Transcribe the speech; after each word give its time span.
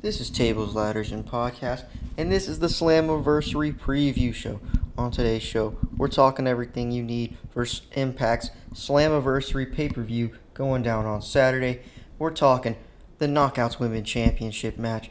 This 0.00 0.20
is 0.20 0.30
Tables, 0.30 0.76
Ladders, 0.76 1.10
and 1.10 1.26
Podcast, 1.26 1.84
and 2.16 2.30
this 2.30 2.46
is 2.46 2.60
the 2.60 2.68
Slammiversary 2.68 3.76
preview 3.76 4.32
show. 4.32 4.60
On 4.96 5.10
today's 5.10 5.42
show, 5.42 5.76
we're 5.96 6.06
talking 6.06 6.46
everything 6.46 6.92
you 6.92 7.02
need 7.02 7.36
for 7.50 7.64
Impact's 7.64 8.52
Slammiversary 8.72 9.74
pay-per-view 9.74 10.30
going 10.54 10.84
down 10.84 11.04
on 11.04 11.20
Saturday. 11.20 11.80
We're 12.16 12.30
talking 12.30 12.76
the 13.18 13.26
Knockouts 13.26 13.80
Women 13.80 14.04
Championship 14.04 14.78
match. 14.78 15.10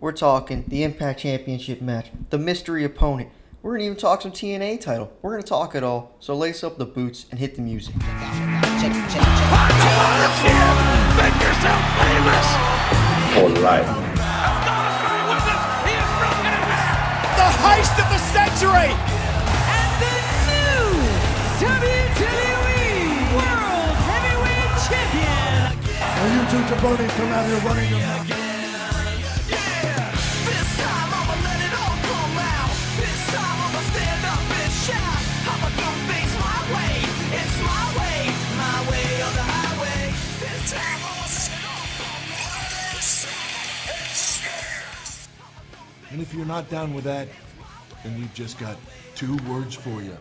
We're 0.00 0.10
talking 0.10 0.64
the 0.66 0.82
Impact 0.82 1.20
Championship 1.20 1.80
match, 1.80 2.10
the 2.30 2.38
mystery 2.38 2.82
opponent. 2.82 3.30
We're 3.62 3.74
going 3.74 3.82
to 3.82 3.86
even 3.86 3.96
talk 3.96 4.22
some 4.22 4.32
TNA 4.32 4.80
title. 4.80 5.12
We're 5.22 5.30
going 5.34 5.44
to 5.44 5.48
talk 5.48 5.76
it 5.76 5.84
all. 5.84 6.16
So 6.18 6.34
lace 6.34 6.64
up 6.64 6.78
the 6.78 6.84
boots 6.84 7.26
and 7.30 7.38
hit 7.38 7.54
the 7.54 7.62
music. 7.62 7.94
Make 7.94 8.04
yourself 11.40 11.80
famous. 12.02 12.46
For 13.34 13.48
life. 13.60 14.05
Of 17.96 18.08
the 18.12 18.18
century. 18.18 18.92
And 18.92 19.90
the 20.04 20.16
new 20.52 20.84
WWE 21.64 22.84
World 23.32 23.96
Heavyweight 24.04 24.72
Champion. 24.84 25.72
You 26.28 26.44
two 26.52 26.60
jabronis 26.68 27.08
come 27.16 27.32
out 27.32 27.46
here 27.48 27.56
running 27.64 27.88
your 27.88 28.00
mouth? 28.04 28.28
This 29.48 30.68
time 30.76 31.08
I'ma 31.08 31.40
let 31.40 31.56
it 31.56 31.72
all 31.72 31.96
come 32.04 32.36
out. 32.36 32.76
This 33.00 33.20
time 33.32 33.58
I'ma 33.64 33.80
stand 33.88 34.22
up 34.28 34.44
and 34.44 34.72
shout. 34.84 35.20
I'ma 35.56 35.68
go 35.80 35.88
things 36.12 36.36
my 36.36 36.60
way. 36.76 37.00
It's 37.32 37.56
my 37.64 37.84
way, 37.96 38.28
my 38.60 38.76
way 38.92 39.08
or 39.24 39.32
the 39.40 39.46
highway. 39.56 40.12
This 40.44 40.68
time 40.68 41.00
I'ma 41.00 41.24
set 41.32 41.64
off 41.64 41.96
on 46.04 46.12
And 46.12 46.20
if 46.20 46.28
you're 46.34 46.44
not 46.44 46.68
down 46.68 46.92
with 46.92 47.04
that, 47.04 47.28
then 48.06 48.20
we've 48.20 48.34
just 48.34 48.58
got 48.58 48.76
two 49.14 49.36
words 49.48 49.74
for 49.74 50.02
you. 50.02 50.16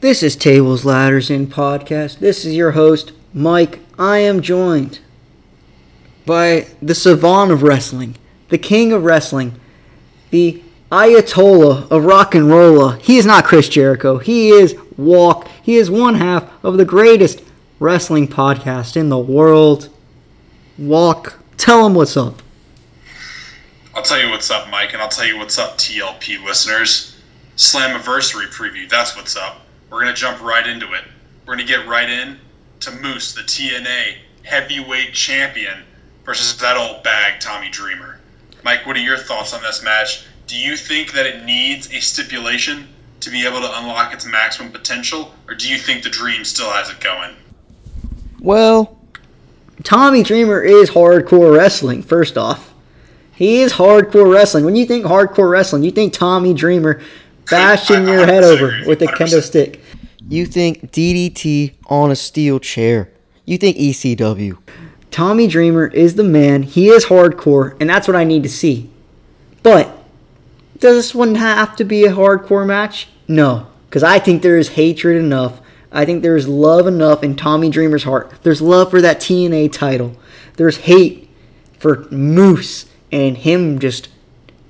This 0.00 0.22
is 0.22 0.36
Tables, 0.36 0.84
Ladders, 0.84 1.30
and 1.30 1.52
Podcast. 1.52 2.20
This 2.20 2.44
is 2.44 2.54
your 2.54 2.72
host, 2.72 3.12
Mike. 3.34 3.80
I 3.98 4.18
am 4.18 4.40
joined 4.40 5.00
by 6.24 6.68
the 6.80 6.94
savant 6.94 7.50
of 7.50 7.62
wrestling, 7.62 8.16
the 8.50 8.58
king 8.58 8.92
of 8.92 9.04
wrestling, 9.04 9.58
the 10.30 10.62
Ayatollah 10.92 11.90
of 11.90 12.04
rock 12.04 12.34
and 12.34 12.48
rolla. 12.48 12.98
He 12.98 13.16
is 13.16 13.26
not 13.26 13.44
Chris 13.44 13.68
Jericho. 13.68 14.18
He 14.18 14.50
is 14.50 14.76
Walk. 14.96 15.48
He 15.62 15.76
is 15.76 15.90
one 15.90 16.14
half 16.14 16.48
of 16.64 16.76
the 16.76 16.84
greatest 16.84 17.42
wrestling 17.80 18.28
podcast 18.28 18.96
in 18.96 19.08
the 19.08 19.18
world. 19.18 19.88
Walk. 20.78 21.40
Tell 21.56 21.84
him 21.84 21.94
what's 21.94 22.16
up. 22.16 22.42
I'll 23.96 24.02
tell 24.02 24.20
you 24.20 24.28
what's 24.28 24.50
up, 24.50 24.68
Mike, 24.68 24.92
and 24.92 25.00
I'll 25.00 25.08
tell 25.08 25.24
you 25.24 25.38
what's 25.38 25.58
up, 25.58 25.78
TLP 25.78 26.44
listeners. 26.44 27.16
Slammiversary 27.56 28.52
preview, 28.52 28.86
that's 28.86 29.16
what's 29.16 29.36
up. 29.36 29.62
We're 29.88 30.02
going 30.02 30.14
to 30.14 30.20
jump 30.20 30.42
right 30.42 30.66
into 30.66 30.92
it. 30.92 31.02
We're 31.46 31.56
going 31.56 31.66
to 31.66 31.72
get 31.72 31.88
right 31.88 32.10
in 32.10 32.38
to 32.80 32.90
Moose, 32.90 33.32
the 33.32 33.40
TNA 33.40 34.16
heavyweight 34.42 35.14
champion, 35.14 35.78
versus 36.26 36.58
that 36.58 36.76
old 36.76 37.04
bag, 37.04 37.40
Tommy 37.40 37.70
Dreamer. 37.70 38.20
Mike, 38.64 38.84
what 38.84 38.96
are 38.96 39.00
your 39.00 39.16
thoughts 39.16 39.54
on 39.54 39.62
this 39.62 39.82
match? 39.82 40.26
Do 40.46 40.58
you 40.58 40.76
think 40.76 41.12
that 41.12 41.24
it 41.24 41.46
needs 41.46 41.90
a 41.90 41.98
stipulation 42.00 42.86
to 43.20 43.30
be 43.30 43.46
able 43.46 43.62
to 43.62 43.78
unlock 43.78 44.12
its 44.12 44.26
maximum 44.26 44.72
potential, 44.72 45.34
or 45.48 45.54
do 45.54 45.70
you 45.70 45.78
think 45.78 46.02
the 46.02 46.10
Dream 46.10 46.44
still 46.44 46.70
has 46.70 46.90
it 46.90 47.00
going? 47.00 47.34
Well, 48.40 48.98
Tommy 49.84 50.22
Dreamer 50.22 50.60
is 50.60 50.90
hardcore 50.90 51.56
wrestling, 51.56 52.02
first 52.02 52.36
off. 52.36 52.74
He 53.36 53.60
is 53.60 53.74
hardcore 53.74 54.32
wrestling. 54.32 54.64
When 54.64 54.76
you 54.76 54.86
think 54.86 55.04
hardcore 55.04 55.50
wrestling, 55.50 55.82
you 55.82 55.90
think 55.90 56.14
Tommy 56.14 56.54
Dreamer 56.54 57.02
bashing 57.50 58.08
your 58.08 58.24
head 58.24 58.42
over 58.42 58.80
with 58.86 59.02
a 59.02 59.06
kendo 59.06 59.42
stick. 59.42 59.82
You 60.26 60.46
think 60.46 60.90
DDT 60.90 61.74
on 61.88 62.10
a 62.10 62.16
steel 62.16 62.58
chair. 62.58 63.12
You 63.44 63.58
think 63.58 63.76
ECW. 63.76 64.58
Tommy 65.10 65.46
Dreamer 65.46 65.86
is 65.88 66.14
the 66.14 66.24
man. 66.24 66.62
He 66.62 66.88
is 66.88 67.06
hardcore, 67.06 67.78
and 67.78 67.88
that's 67.88 68.08
what 68.08 68.16
I 68.16 68.24
need 68.24 68.42
to 68.42 68.48
see. 68.48 68.90
But 69.62 69.96
does 70.78 70.96
this 70.96 71.14
one 71.14 71.34
have 71.34 71.76
to 71.76 71.84
be 71.84 72.04
a 72.04 72.12
hardcore 72.12 72.66
match? 72.66 73.08
No, 73.28 73.66
because 73.88 74.02
I 74.02 74.18
think 74.18 74.40
there 74.40 74.58
is 74.58 74.70
hatred 74.70 75.16
enough. 75.16 75.60
I 75.92 76.06
think 76.06 76.22
there 76.22 76.36
is 76.36 76.48
love 76.48 76.86
enough 76.86 77.22
in 77.22 77.36
Tommy 77.36 77.68
Dreamer's 77.68 78.04
heart. 78.04 78.32
There's 78.42 78.62
love 78.62 78.90
for 78.90 79.02
that 79.02 79.20
TNA 79.20 79.72
title. 79.72 80.16
There's 80.56 80.78
hate 80.78 81.28
for 81.78 82.08
Moose 82.10 82.86
and 83.12 83.36
him 83.36 83.78
just 83.78 84.08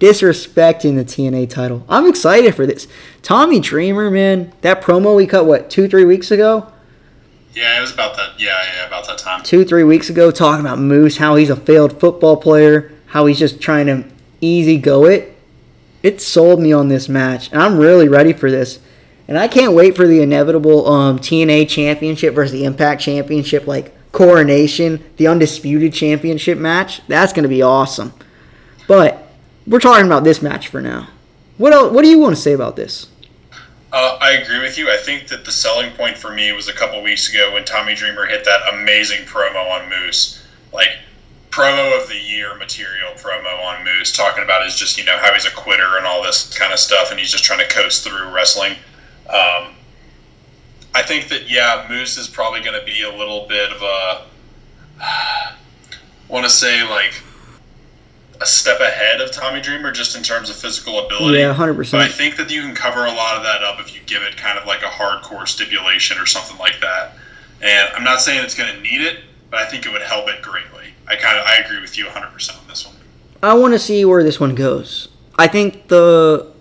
disrespecting 0.01 0.97
the 0.97 1.05
TNA 1.05 1.49
title. 1.49 1.85
I'm 1.89 2.07
excited 2.07 2.55
for 2.55 2.67
this. 2.67 2.87
Tommy 3.23 3.61
Dreamer, 3.61 4.11
man, 4.11 4.53
that 4.61 4.83
promo 4.83 5.17
we 5.17 5.27
cut 5.27 5.47
what 5.47 5.71
two, 5.71 5.89
three 5.89 6.05
weeks 6.05 6.31
ago. 6.31 6.71
Yeah, 7.55 7.79
it 7.79 7.81
was 7.81 7.93
about 7.93 8.17
that. 8.17 8.39
Yeah, 8.39 8.55
yeah, 8.75 8.87
about 8.87 9.07
that 9.07 9.19
time. 9.19 9.43
Two, 9.43 9.65
three 9.65 9.85
weeks 9.85 10.11
ago, 10.11 10.31
talking 10.31 10.65
about 10.65 10.79
Moose, 10.79 11.17
how 11.17 11.37
he's 11.37 11.49
a 11.49 11.57
failed 11.57 11.99
football 11.99 12.37
player, 12.37 12.93
how 13.07 13.25
he's 13.25 13.39
just 13.39 13.61
trying 13.61 13.87
to 13.87 14.05
easy 14.43 14.77
go 14.77 15.07
it. 15.07 15.35
It 16.03 16.21
sold 16.21 16.61
me 16.61 16.73
on 16.73 16.89
this 16.89 17.09
match, 17.09 17.51
and 17.51 17.63
I'm 17.63 17.79
really 17.79 18.09
ready 18.09 18.35
for 18.35 18.51
this. 18.51 18.79
And 19.27 19.39
I 19.39 19.49
can't 19.49 19.73
wait 19.73 19.97
for 19.97 20.07
the 20.07 20.21
inevitable 20.21 20.87
um, 20.87 21.19
TNA 21.19 21.69
Championship 21.69 22.35
versus 22.35 22.53
the 22.53 22.65
Impact 22.65 23.01
Championship, 23.01 23.67
like 23.67 23.93
coronation, 24.13 25.03
the 25.17 25.27
undisputed 25.27 25.93
championship 25.93 26.59
match. 26.59 27.01
That's 27.09 27.33
going 27.33 27.43
to 27.43 27.49
be 27.49 27.63
awesome. 27.63 28.13
But 28.87 29.29
we're 29.67 29.81
talking 29.81 30.07
about 30.07 30.25
this 30.25 30.43
match 30.43 30.69
for 30.69 30.81
now. 30.81 31.09
What 31.59 31.73
else, 31.73 31.93
what 31.93 32.03
do 32.03 32.09
you 32.09 32.19
want 32.19 32.35
to 32.37 32.41
say 32.41 32.53
about 32.53 32.77
this? 32.77 33.09
Uh, 33.93 34.19
I 34.21 34.33
agree 34.33 34.61
with 34.61 34.77
you. 34.77 34.91
I 34.91 34.97
think 34.97 35.29
that 35.29 35.45
the 35.45 35.53
selling 35.53 35.93
point 35.93 36.19
for 36.19 36.33
me 36.33 36.53
was 36.53 36.69
a 36.69 36.73
couple 36.73 37.03
weeks 37.03 37.31
ago 37.31 37.53
when 37.55 37.65
Tommy 37.65 37.95
Dreamer 37.95 38.27
hit 38.27 38.45
that 38.45 38.75
amazing 38.75 39.25
promo 39.25 39.71
on 39.71 39.89
Moose. 39.89 40.45
Like, 40.73 40.91
promo 41.51 41.99
of 41.99 42.07
the 42.09 42.19
year 42.19 42.55
material 42.57 43.13
promo 43.13 43.59
on 43.65 43.83
Moose, 43.85 44.13
talking 44.13 44.45
about 44.45 44.65
his 44.65 44.77
just, 44.77 44.99
you 44.99 45.05
know, 45.05 45.17
how 45.17 45.33
he's 45.33 45.47
a 45.47 45.51
quitter 45.51 45.97
and 45.97 46.05
all 46.05 46.23
this 46.23 46.53
kind 46.57 46.73
of 46.73 46.79
stuff, 46.79 47.11
and 47.11 47.19
he's 47.19 47.33
just 47.33 47.45
trying 47.45 47.61
to 47.61 47.69
coast 47.69 48.07
through 48.07 48.29
wrestling. 48.31 48.73
Um, 49.31 49.73
I 50.95 51.03
think 51.03 51.29
that, 51.29 51.51
yeah, 51.51 51.87
Moose 51.89 52.19
is 52.19 52.29
probably 52.29 52.61
going 52.61 52.79
to 52.79 52.85
be 52.85 53.03
a 53.03 53.11
little 53.11 53.47
bit 53.49 53.73
of 53.73 53.83
a, 53.83 54.27
want 56.29 56.45
to 56.45 56.51
say, 56.51 56.87
like, 56.87 57.23
a 58.41 58.47
step 58.47 58.81
ahead 58.81 59.21
of 59.21 59.31
Tommy 59.33 59.61
Dreamer 59.61 59.93
just 59.93 60.17
in 60.17 60.23
terms 60.23 60.51
of 60.51 60.57
physical 60.57 61.07
ability. 61.07 61.39
Yeah, 61.39 61.55
100%. 61.55 61.93
But 61.93 62.01
I 62.03 62.09
think 62.09 62.37
that 62.37 62.51
you 62.51 62.63
can 62.63 62.75
cover 62.75 63.07
a 63.07 63.13
lot 63.13 63.37
of 63.37 63.43
that 63.43 63.63
up 63.63 63.81
if 63.81 63.95
you 63.95 64.01
give 64.07 64.23
it 64.23 64.37
kind 64.37 64.59
of 64.59 64.67
like 64.67 64.83
a 64.83 64.87
hardcore 64.87 65.49
stipulation 65.49 66.19
or 66.19 66.27
something 66.27 66.59
like 66.59 66.81
that. 66.81 67.13
And 67.63 67.89
I'm 67.95 68.05
not 68.05 68.21
saying 68.21 68.45
it's 68.45 68.55
going 68.55 68.75
to 68.75 68.81
need 68.81 69.01
it, 69.01 69.21
but 69.51 69.61
I 69.61 69.67
think 69.67 69.87
it 69.87 69.93
would 69.93 70.03
help 70.03 70.29
it 70.29 70.43
greatly. 70.43 70.85
I 71.09 71.17
kind 71.17 71.39
of 71.39 71.47
I 71.47 71.57
agree 71.57 71.81
with 71.81 71.97
you 71.97 72.07
100% 72.07 72.61
on 72.61 72.69
this 72.69 72.87
one. 72.87 72.97
I 73.43 73.55
want 73.55 73.75
to 73.75 73.79
see 73.79 74.05
where 74.05 74.23
this 74.23 74.41
one 74.41 74.55
goes. 74.55 75.09
I 75.39 75.47
think 75.47 75.89
the 75.89 76.53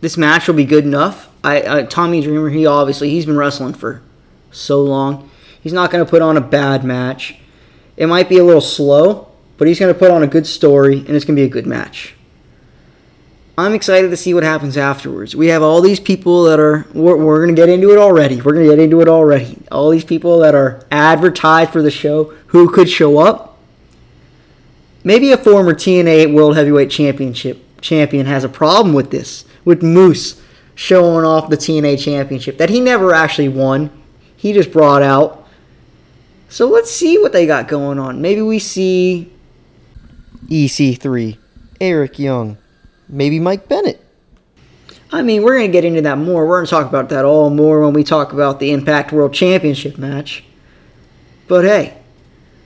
this 0.00 0.16
match 0.16 0.46
will 0.46 0.54
be 0.54 0.64
good 0.64 0.84
enough. 0.84 1.28
I, 1.42 1.80
I 1.80 1.82
Tommy 1.84 2.20
Dreamer, 2.20 2.50
he 2.50 2.66
obviously 2.66 3.10
he's 3.10 3.26
been 3.26 3.36
wrestling 3.36 3.74
for 3.74 4.02
so 4.50 4.82
long. 4.82 5.30
He's 5.60 5.72
not 5.72 5.90
going 5.90 6.04
to 6.04 6.10
put 6.10 6.22
on 6.22 6.36
a 6.36 6.40
bad 6.40 6.84
match. 6.84 7.36
It 7.96 8.06
might 8.06 8.28
be 8.28 8.38
a 8.38 8.44
little 8.44 8.62
slow, 8.62 9.29
but 9.60 9.68
he's 9.68 9.78
going 9.78 9.92
to 9.92 9.98
put 9.98 10.10
on 10.10 10.22
a 10.22 10.26
good 10.26 10.46
story 10.46 11.00
and 11.00 11.10
it's 11.10 11.26
going 11.26 11.36
to 11.36 11.42
be 11.42 11.44
a 11.44 11.48
good 11.48 11.66
match. 11.66 12.14
I'm 13.58 13.74
excited 13.74 14.08
to 14.08 14.16
see 14.16 14.32
what 14.32 14.42
happens 14.42 14.78
afterwards. 14.78 15.36
We 15.36 15.48
have 15.48 15.62
all 15.62 15.82
these 15.82 16.00
people 16.00 16.44
that 16.44 16.58
are, 16.58 16.86
we're, 16.94 17.14
we're 17.14 17.44
going 17.44 17.54
to 17.54 17.60
get 17.60 17.68
into 17.68 17.90
it 17.90 17.98
already. 17.98 18.36
We're 18.36 18.54
going 18.54 18.66
to 18.66 18.74
get 18.74 18.82
into 18.82 19.02
it 19.02 19.08
already. 19.08 19.58
All 19.70 19.90
these 19.90 20.06
people 20.06 20.38
that 20.38 20.54
are 20.54 20.86
advertised 20.90 21.72
for 21.72 21.82
the 21.82 21.90
show 21.90 22.32
who 22.46 22.70
could 22.72 22.88
show 22.88 23.18
up. 23.18 23.58
Maybe 25.04 25.30
a 25.30 25.36
former 25.36 25.74
TNA 25.74 26.32
World 26.32 26.56
Heavyweight 26.56 26.90
Championship 26.90 27.62
champion 27.82 28.24
has 28.24 28.44
a 28.44 28.48
problem 28.48 28.94
with 28.94 29.10
this, 29.10 29.44
with 29.66 29.82
Moose 29.82 30.40
showing 30.74 31.26
off 31.26 31.50
the 31.50 31.58
TNA 31.58 32.02
Championship 32.02 32.56
that 32.56 32.70
he 32.70 32.80
never 32.80 33.12
actually 33.12 33.50
won. 33.50 33.90
He 34.38 34.54
just 34.54 34.72
brought 34.72 35.02
out. 35.02 35.46
So 36.48 36.66
let's 36.66 36.90
see 36.90 37.18
what 37.18 37.34
they 37.34 37.46
got 37.46 37.68
going 37.68 37.98
on. 37.98 38.22
Maybe 38.22 38.40
we 38.40 38.58
see 38.58 39.30
EC3, 40.46 41.38
Eric 41.80 42.18
Young, 42.18 42.58
maybe 43.08 43.38
Mike 43.40 43.68
Bennett. 43.68 44.04
I 45.12 45.22
mean, 45.22 45.42
we're 45.42 45.56
going 45.58 45.68
to 45.68 45.72
get 45.72 45.84
into 45.84 46.02
that 46.02 46.18
more. 46.18 46.46
We're 46.46 46.58
going 46.58 46.66
to 46.66 46.70
talk 46.70 46.88
about 46.88 47.08
that 47.08 47.24
all 47.24 47.50
more 47.50 47.80
when 47.80 47.92
we 47.92 48.04
talk 48.04 48.32
about 48.32 48.60
the 48.60 48.70
Impact 48.70 49.12
World 49.12 49.34
Championship 49.34 49.98
match. 49.98 50.44
But 51.48 51.64
hey, 51.64 51.98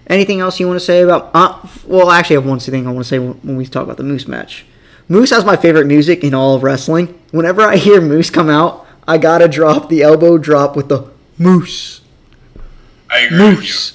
anything 0.08 0.40
else 0.40 0.60
you 0.60 0.66
want 0.66 0.78
to 0.78 0.84
say 0.84 1.00
about? 1.00 1.30
Uh, 1.32 1.66
well, 1.86 2.10
actually, 2.10 2.12
I 2.12 2.18
actually 2.18 2.36
have 2.36 2.46
one 2.46 2.60
thing 2.60 2.86
I 2.86 2.92
want 2.92 3.04
to 3.04 3.08
say 3.08 3.18
when 3.18 3.32
when 3.34 3.56
we 3.56 3.64
talk 3.64 3.84
about 3.84 3.96
the 3.96 4.02
Moose 4.02 4.28
match. 4.28 4.66
Moose 5.08 5.30
has 5.30 5.44
my 5.44 5.56
favorite 5.56 5.86
music 5.86 6.22
in 6.22 6.34
all 6.34 6.54
of 6.54 6.62
wrestling. 6.62 7.18
Whenever 7.30 7.62
I 7.62 7.76
hear 7.76 8.00
Moose 8.00 8.30
come 8.30 8.50
out, 8.50 8.86
I 9.06 9.18
gotta 9.18 9.48
drop 9.48 9.88
the 9.88 10.02
elbow 10.02 10.38
drop 10.38 10.76
with 10.76 10.88
the 10.88 11.10
Moose. 11.38 12.02
I 13.10 13.20
agree 13.20 13.38
Moose. 13.38 13.93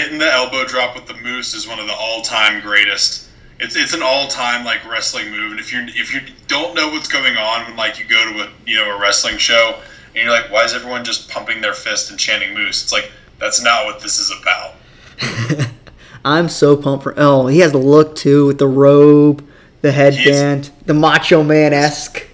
Hitting 0.00 0.16
the 0.16 0.32
elbow 0.32 0.64
drop 0.64 0.94
with 0.94 1.04
the 1.04 1.12
moose 1.12 1.52
is 1.52 1.68
one 1.68 1.78
of 1.78 1.86
the 1.86 1.92
all-time 1.92 2.62
greatest. 2.62 3.28
It's 3.58 3.76
it's 3.76 3.92
an 3.92 4.00
all-time 4.02 4.64
like 4.64 4.82
wrestling 4.90 5.30
move, 5.30 5.50
and 5.50 5.60
if 5.60 5.74
you 5.74 5.80
if 5.88 6.14
you 6.14 6.22
don't 6.48 6.74
know 6.74 6.88
what's 6.88 7.06
going 7.06 7.36
on 7.36 7.66
when 7.66 7.76
like 7.76 7.98
you 7.98 8.06
go 8.06 8.32
to 8.32 8.44
a 8.44 8.48
you 8.66 8.76
know 8.76 8.96
a 8.96 8.98
wrestling 8.98 9.36
show 9.36 9.78
and 10.14 10.24
you're 10.24 10.32
like, 10.32 10.50
why 10.50 10.64
is 10.64 10.72
everyone 10.72 11.04
just 11.04 11.28
pumping 11.28 11.60
their 11.60 11.74
fist 11.74 12.08
and 12.08 12.18
chanting 12.18 12.54
moose? 12.54 12.82
It's 12.82 12.94
like 12.94 13.12
that's 13.38 13.62
not 13.62 13.84
what 13.84 14.00
this 14.00 14.18
is 14.18 14.32
about. 14.40 15.68
I'm 16.24 16.48
so 16.48 16.78
pumped 16.78 17.02
for. 17.02 17.12
Oh, 17.18 17.46
he 17.48 17.58
has 17.58 17.72
the 17.72 17.78
look 17.78 18.16
too 18.16 18.46
with 18.46 18.56
the 18.56 18.68
robe, 18.68 19.46
the 19.82 19.92
headband, 19.92 20.70
the 20.86 20.94
Macho 20.94 21.42
Man 21.42 21.74
esque. 21.74 22.26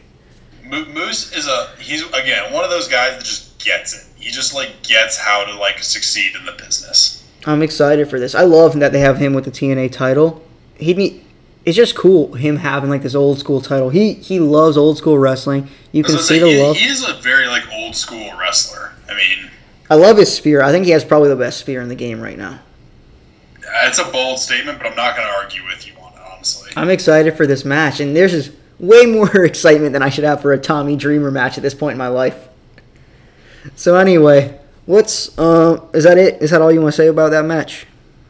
Moose 0.70 1.36
is 1.36 1.48
a 1.48 1.70
he's 1.80 2.08
again 2.12 2.52
one 2.52 2.62
of 2.62 2.70
those 2.70 2.86
guys 2.86 3.16
that 3.16 3.24
just 3.24 3.58
gets 3.58 3.92
it. 3.92 4.06
He 4.14 4.30
just 4.30 4.54
like 4.54 4.70
gets 4.84 5.18
how 5.18 5.44
to 5.44 5.58
like 5.58 5.82
succeed 5.82 6.36
in 6.36 6.46
the 6.46 6.52
business. 6.52 7.24
I'm 7.44 7.62
excited 7.62 8.08
for 8.08 8.18
this. 8.18 8.34
I 8.34 8.42
love 8.42 8.78
that 8.80 8.92
they 8.92 9.00
have 9.00 9.18
him 9.18 9.34
with 9.34 9.44
the 9.44 9.50
TNA 9.50 9.92
title. 9.92 10.42
He 10.76 10.94
need. 10.94 11.22
It's 11.64 11.76
just 11.76 11.96
cool 11.96 12.34
him 12.34 12.56
having 12.56 12.90
like 12.90 13.02
this 13.02 13.16
old 13.16 13.38
school 13.40 13.60
title. 13.60 13.90
He 13.90 14.14
he 14.14 14.38
loves 14.38 14.76
old 14.76 14.98
school 14.98 15.18
wrestling. 15.18 15.68
You 15.90 16.04
can 16.04 16.18
see 16.18 16.38
the 16.38 16.48
he, 16.48 16.62
love. 16.62 16.76
he 16.76 16.86
is 16.86 17.08
a 17.08 17.14
very 17.14 17.48
like 17.48 17.64
old 17.72 17.96
school 17.96 18.30
wrestler. 18.38 18.92
I 19.08 19.14
mean, 19.14 19.50
I 19.90 19.96
love 19.96 20.16
his 20.16 20.32
spear. 20.32 20.62
I 20.62 20.70
think 20.70 20.84
he 20.84 20.92
has 20.92 21.04
probably 21.04 21.28
the 21.28 21.36
best 21.36 21.58
spear 21.58 21.80
in 21.80 21.88
the 21.88 21.94
game 21.94 22.20
right 22.20 22.38
now. 22.38 22.60
it's 23.84 23.98
a 23.98 24.04
bold 24.10 24.38
statement, 24.38 24.78
but 24.78 24.86
I'm 24.86 24.96
not 24.96 25.16
going 25.16 25.26
to 25.26 25.34
argue 25.34 25.64
with 25.66 25.86
you 25.86 25.94
on 26.00 26.12
it, 26.12 26.20
honestly. 26.32 26.70
I'm 26.76 26.90
excited 26.90 27.36
for 27.36 27.46
this 27.46 27.64
match, 27.64 28.00
and 28.00 28.14
there's 28.14 28.32
just 28.32 28.52
way 28.78 29.06
more 29.06 29.28
excitement 29.44 29.92
than 29.92 30.02
I 30.02 30.08
should 30.08 30.24
have 30.24 30.42
for 30.42 30.52
a 30.52 30.58
Tommy 30.58 30.96
Dreamer 30.96 31.30
match 31.30 31.56
at 31.56 31.62
this 31.62 31.74
point 31.74 31.92
in 31.92 31.98
my 31.98 32.08
life. 32.08 32.48
So 33.74 33.96
anyway, 33.96 34.58
what's 34.86 35.36
uh 35.38 35.84
is 35.92 36.04
that 36.04 36.16
it? 36.16 36.40
Is 36.40 36.50
that 36.50 36.62
all 36.62 36.72
you 36.72 36.80
want 36.80 36.94
to 36.94 36.96
say 36.96 37.08
about 37.08 37.30
that 37.30 37.44
match? 37.44 37.86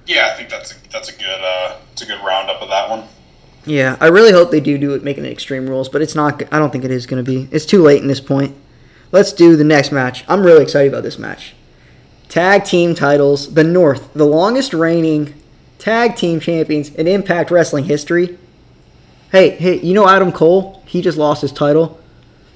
Yeah, 0.06 0.30
I 0.32 0.36
think 0.36 0.48
that's 0.48 0.72
a, 0.72 0.90
that's 0.90 1.08
a 1.08 1.12
good 1.12 1.40
uh, 1.40 1.76
it's 1.92 2.02
a 2.02 2.06
good 2.06 2.22
roundup 2.24 2.60
of 2.60 2.68
that 2.68 2.90
one. 2.90 3.04
Yeah, 3.64 3.96
I 4.00 4.06
really 4.08 4.32
hope 4.32 4.50
they 4.50 4.60
do 4.60 4.78
do 4.78 4.94
it, 4.94 5.02
making 5.02 5.24
it 5.24 5.32
Extreme 5.32 5.68
Rules, 5.68 5.88
but 5.88 6.02
it's 6.02 6.14
not. 6.14 6.42
I 6.52 6.58
don't 6.58 6.70
think 6.70 6.84
it 6.84 6.90
is 6.90 7.06
going 7.06 7.24
to 7.24 7.28
be. 7.28 7.48
It's 7.50 7.66
too 7.66 7.82
late 7.82 8.02
in 8.02 8.08
this 8.08 8.20
point. 8.20 8.56
Let's 9.12 9.32
do 9.32 9.56
the 9.56 9.64
next 9.64 9.92
match. 9.92 10.24
I'm 10.28 10.42
really 10.42 10.62
excited 10.62 10.92
about 10.92 11.02
this 11.02 11.18
match. 11.18 11.54
Tag 12.28 12.64
team 12.64 12.94
titles: 12.94 13.54
The 13.54 13.64
North, 13.64 14.12
the 14.14 14.26
longest 14.26 14.72
reigning 14.72 15.34
tag 15.78 16.16
team 16.16 16.40
champions 16.40 16.90
in 16.90 17.06
Impact 17.06 17.50
Wrestling 17.50 17.84
history. 17.84 18.38
Hey, 19.32 19.50
hey, 19.50 19.80
you 19.80 19.92
know 19.92 20.08
Adam 20.08 20.30
Cole? 20.30 20.82
He 20.86 21.02
just 21.02 21.18
lost 21.18 21.42
his 21.42 21.52
title. 21.52 22.00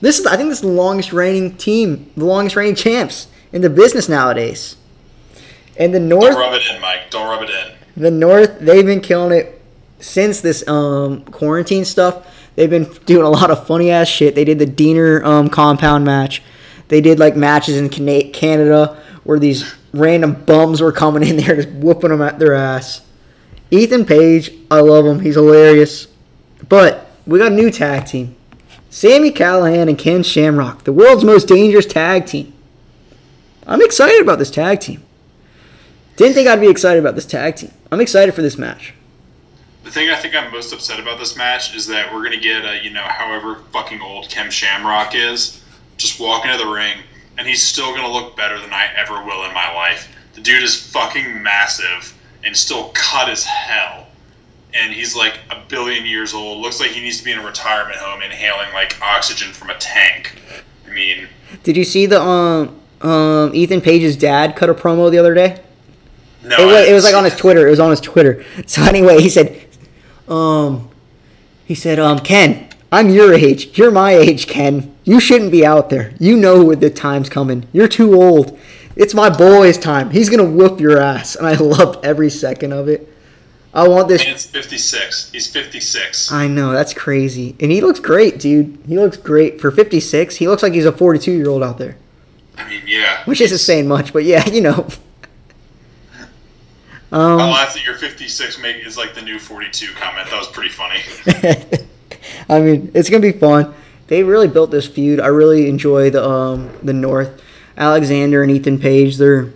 This 0.00 0.20
is, 0.20 0.26
I 0.26 0.36
think, 0.36 0.48
this 0.48 0.58
is 0.58 0.62
the 0.62 0.68
longest 0.68 1.12
reigning 1.12 1.56
team, 1.56 2.10
the 2.16 2.24
longest 2.24 2.56
reigning 2.56 2.76
champs 2.76 3.26
in 3.52 3.62
the 3.62 3.70
business 3.70 4.08
nowadays. 4.08 4.76
And 5.76 5.94
the 5.94 6.00
North, 6.00 6.32
Don't 6.32 6.38
rub 6.40 6.54
it 6.54 6.62
in, 6.74 6.80
Mike. 6.80 7.10
Don't 7.10 7.28
rub 7.28 7.42
it 7.42 7.50
in. 7.50 7.72
the 8.02 8.10
North, 8.10 8.60
they've 8.60 8.84
been 8.84 9.00
killing 9.00 9.38
it 9.38 9.60
since 9.98 10.40
this 10.40 10.66
um, 10.68 11.24
quarantine 11.24 11.84
stuff. 11.84 12.26
They've 12.56 12.70
been 12.70 12.84
doing 13.06 13.24
a 13.24 13.30
lot 13.30 13.50
of 13.50 13.66
funny 13.66 13.90
ass 13.90 14.08
shit. 14.08 14.34
They 14.34 14.44
did 14.44 14.58
the 14.58 14.66
Deaner 14.66 15.24
um, 15.24 15.48
compound 15.48 16.04
match. 16.04 16.42
They 16.88 17.00
did 17.00 17.18
like 17.18 17.36
matches 17.36 17.76
in 17.76 17.88
Canada 17.88 19.00
where 19.24 19.38
these 19.38 19.74
random 19.92 20.34
bums 20.44 20.80
were 20.80 20.92
coming 20.92 21.22
in 21.26 21.36
there 21.36 21.56
just 21.56 21.68
whooping 21.70 22.10
them 22.10 22.22
at 22.22 22.38
their 22.38 22.54
ass. 22.54 23.02
Ethan 23.70 24.04
Page, 24.04 24.52
I 24.70 24.80
love 24.80 25.06
him. 25.06 25.20
He's 25.20 25.36
hilarious. 25.36 26.08
But 26.68 27.10
we 27.26 27.38
got 27.38 27.52
a 27.52 27.54
new 27.54 27.70
tag 27.70 28.06
team. 28.06 28.34
Sami 28.90 29.30
Callihan 29.30 29.88
and 29.88 29.96
Ken 29.96 30.24
Shamrock, 30.24 30.82
the 30.82 30.92
world's 30.92 31.24
most 31.24 31.46
dangerous 31.46 31.86
tag 31.86 32.26
team. 32.26 32.52
I'm 33.66 33.82
excited 33.82 34.20
about 34.20 34.38
this 34.38 34.50
tag 34.50 34.80
team. 34.80 35.02
Didn't 36.16 36.34
think 36.34 36.48
I'd 36.48 36.60
be 36.60 36.68
excited 36.68 37.00
about 37.00 37.14
this 37.14 37.26
tag 37.26 37.56
team. 37.56 37.72
I'm 37.90 38.00
excited 38.00 38.34
for 38.34 38.42
this 38.42 38.58
match. 38.58 38.94
The 39.84 39.90
thing 39.90 40.10
I 40.10 40.16
think 40.16 40.34
I'm 40.34 40.52
most 40.52 40.72
upset 40.72 41.00
about 41.00 41.18
this 41.18 41.36
match 41.36 41.74
is 41.74 41.86
that 41.86 42.12
we're 42.12 42.22
gonna 42.22 42.36
get 42.36 42.64
a 42.64 42.82
you 42.82 42.90
know 42.90 43.02
however 43.02 43.56
fucking 43.72 44.00
old 44.00 44.28
Ken 44.28 44.50
Shamrock 44.50 45.14
is, 45.14 45.62
just 45.96 46.20
walk 46.20 46.44
into 46.44 46.58
the 46.58 46.70
ring, 46.70 46.98
and 47.38 47.46
he's 47.46 47.62
still 47.62 47.94
gonna 47.94 48.10
look 48.12 48.36
better 48.36 48.60
than 48.60 48.72
I 48.72 48.88
ever 48.96 49.24
will 49.24 49.44
in 49.44 49.54
my 49.54 49.72
life. 49.74 50.14
The 50.34 50.40
dude 50.40 50.62
is 50.62 50.76
fucking 50.76 51.42
massive 51.42 52.14
and 52.44 52.56
still 52.56 52.90
cut 52.94 53.28
as 53.28 53.44
hell, 53.44 54.06
and 54.74 54.92
he's 54.92 55.16
like 55.16 55.38
a 55.50 55.60
billion 55.68 56.04
years 56.06 56.34
old. 56.34 56.58
Looks 56.60 56.80
like 56.80 56.90
he 56.90 57.00
needs 57.00 57.18
to 57.18 57.24
be 57.24 57.32
in 57.32 57.38
a 57.38 57.44
retirement 57.44 57.96
home 57.96 58.22
inhaling 58.22 58.72
like 58.74 59.00
oxygen 59.00 59.52
from 59.52 59.70
a 59.70 59.78
tank. 59.78 60.38
I 60.86 60.90
mean, 60.90 61.28
Did 61.62 61.76
you 61.76 61.84
see 61.84 62.06
the 62.06 62.20
um 62.20 62.79
um 63.00 63.54
Ethan 63.54 63.80
Page's 63.80 64.16
dad 64.16 64.56
cut 64.56 64.70
a 64.70 64.74
promo 64.74 65.10
the 65.10 65.18
other 65.18 65.34
day? 65.34 65.60
no, 66.42 66.56
it 66.58 66.66
was, 66.66 66.88
it 66.88 66.92
was 66.92 67.04
like 67.04 67.14
on 67.14 67.24
his. 67.24 67.34
Twitter. 67.36 67.66
It 67.66 67.70
was 67.70 67.80
on 67.80 67.90
his 67.90 68.00
Twitter. 68.00 68.44
So 68.66 68.82
anyway, 68.82 69.20
he 69.20 69.28
said, 69.28 69.66
um, 70.28 70.88
he 71.64 71.74
said, 71.74 71.98
um, 71.98 72.18
Ken, 72.20 72.68
I'm 72.92 73.08
your 73.10 73.32
age. 73.34 73.76
You're 73.78 73.90
my 73.90 74.12
age, 74.12 74.46
Ken. 74.46 74.94
You 75.04 75.20
shouldn't 75.20 75.52
be 75.52 75.64
out 75.64 75.90
there. 75.90 76.12
You 76.18 76.36
know 76.36 76.64
when 76.64 76.80
the 76.80 76.90
time's 76.90 77.28
coming. 77.28 77.66
You're 77.72 77.88
too 77.88 78.14
old. 78.14 78.58
It's 78.96 79.14
my 79.14 79.30
boy's 79.30 79.78
time. 79.78 80.10
He's 80.10 80.28
gonna 80.28 80.44
whoop 80.44 80.80
your 80.80 81.00
ass, 81.00 81.36
and 81.36 81.46
I 81.46 81.54
loved 81.60 82.04
every 82.04 82.30
second 82.30 82.72
of 82.72 82.88
it. 82.88 83.08
I 83.72 83.86
want 83.86 84.08
this. 84.08 84.22
And 84.22 84.32
it's 84.32 84.46
56. 84.46 85.30
He's 85.30 85.46
56. 85.46 86.32
I 86.32 86.48
know 86.48 86.72
that's 86.72 86.92
crazy, 86.92 87.54
and 87.60 87.70
he 87.70 87.80
looks 87.80 88.00
great, 88.00 88.38
dude. 88.40 88.78
He 88.86 88.98
looks 88.98 89.16
great 89.16 89.60
for 89.60 89.70
56. 89.70 90.36
He 90.36 90.48
looks 90.48 90.62
like 90.62 90.72
he's 90.72 90.86
a 90.86 90.92
42 90.92 91.30
year 91.32 91.48
old 91.48 91.62
out 91.62 91.78
there, 91.78 91.96
I 92.60 92.68
mean, 92.68 92.82
yeah. 92.86 93.24
which 93.24 93.40
isn't 93.40 93.58
saying 93.58 93.88
much, 93.88 94.12
but 94.12 94.24
yeah, 94.24 94.46
you 94.50 94.60
know. 94.60 94.86
I 97.12 97.16
Um, 97.16 97.38
laughed 97.38 97.76
at 97.76 97.84
your 97.84 97.96
56 97.96 98.60
make 98.60 98.86
is 98.86 98.96
like 98.96 99.14
the 99.14 99.22
new 99.22 99.38
42 99.38 99.92
comment. 99.94 100.30
That 100.30 100.38
was 100.38 100.46
pretty 100.46 100.68
funny. 100.70 101.00
I 102.48 102.60
mean, 102.60 102.92
it's 102.94 103.10
gonna 103.10 103.20
be 103.20 103.32
fun. 103.32 103.74
They 104.06 104.22
really 104.22 104.46
built 104.46 104.70
this 104.70 104.86
feud. 104.86 105.18
I 105.20 105.26
really 105.26 105.68
enjoy 105.68 106.10
the 106.10 106.24
um 106.24 106.70
the 106.82 106.92
North. 106.92 107.42
Alexander 107.76 108.42
and 108.42 108.52
Ethan 108.52 108.78
Page. 108.78 109.16
They're 109.16 109.52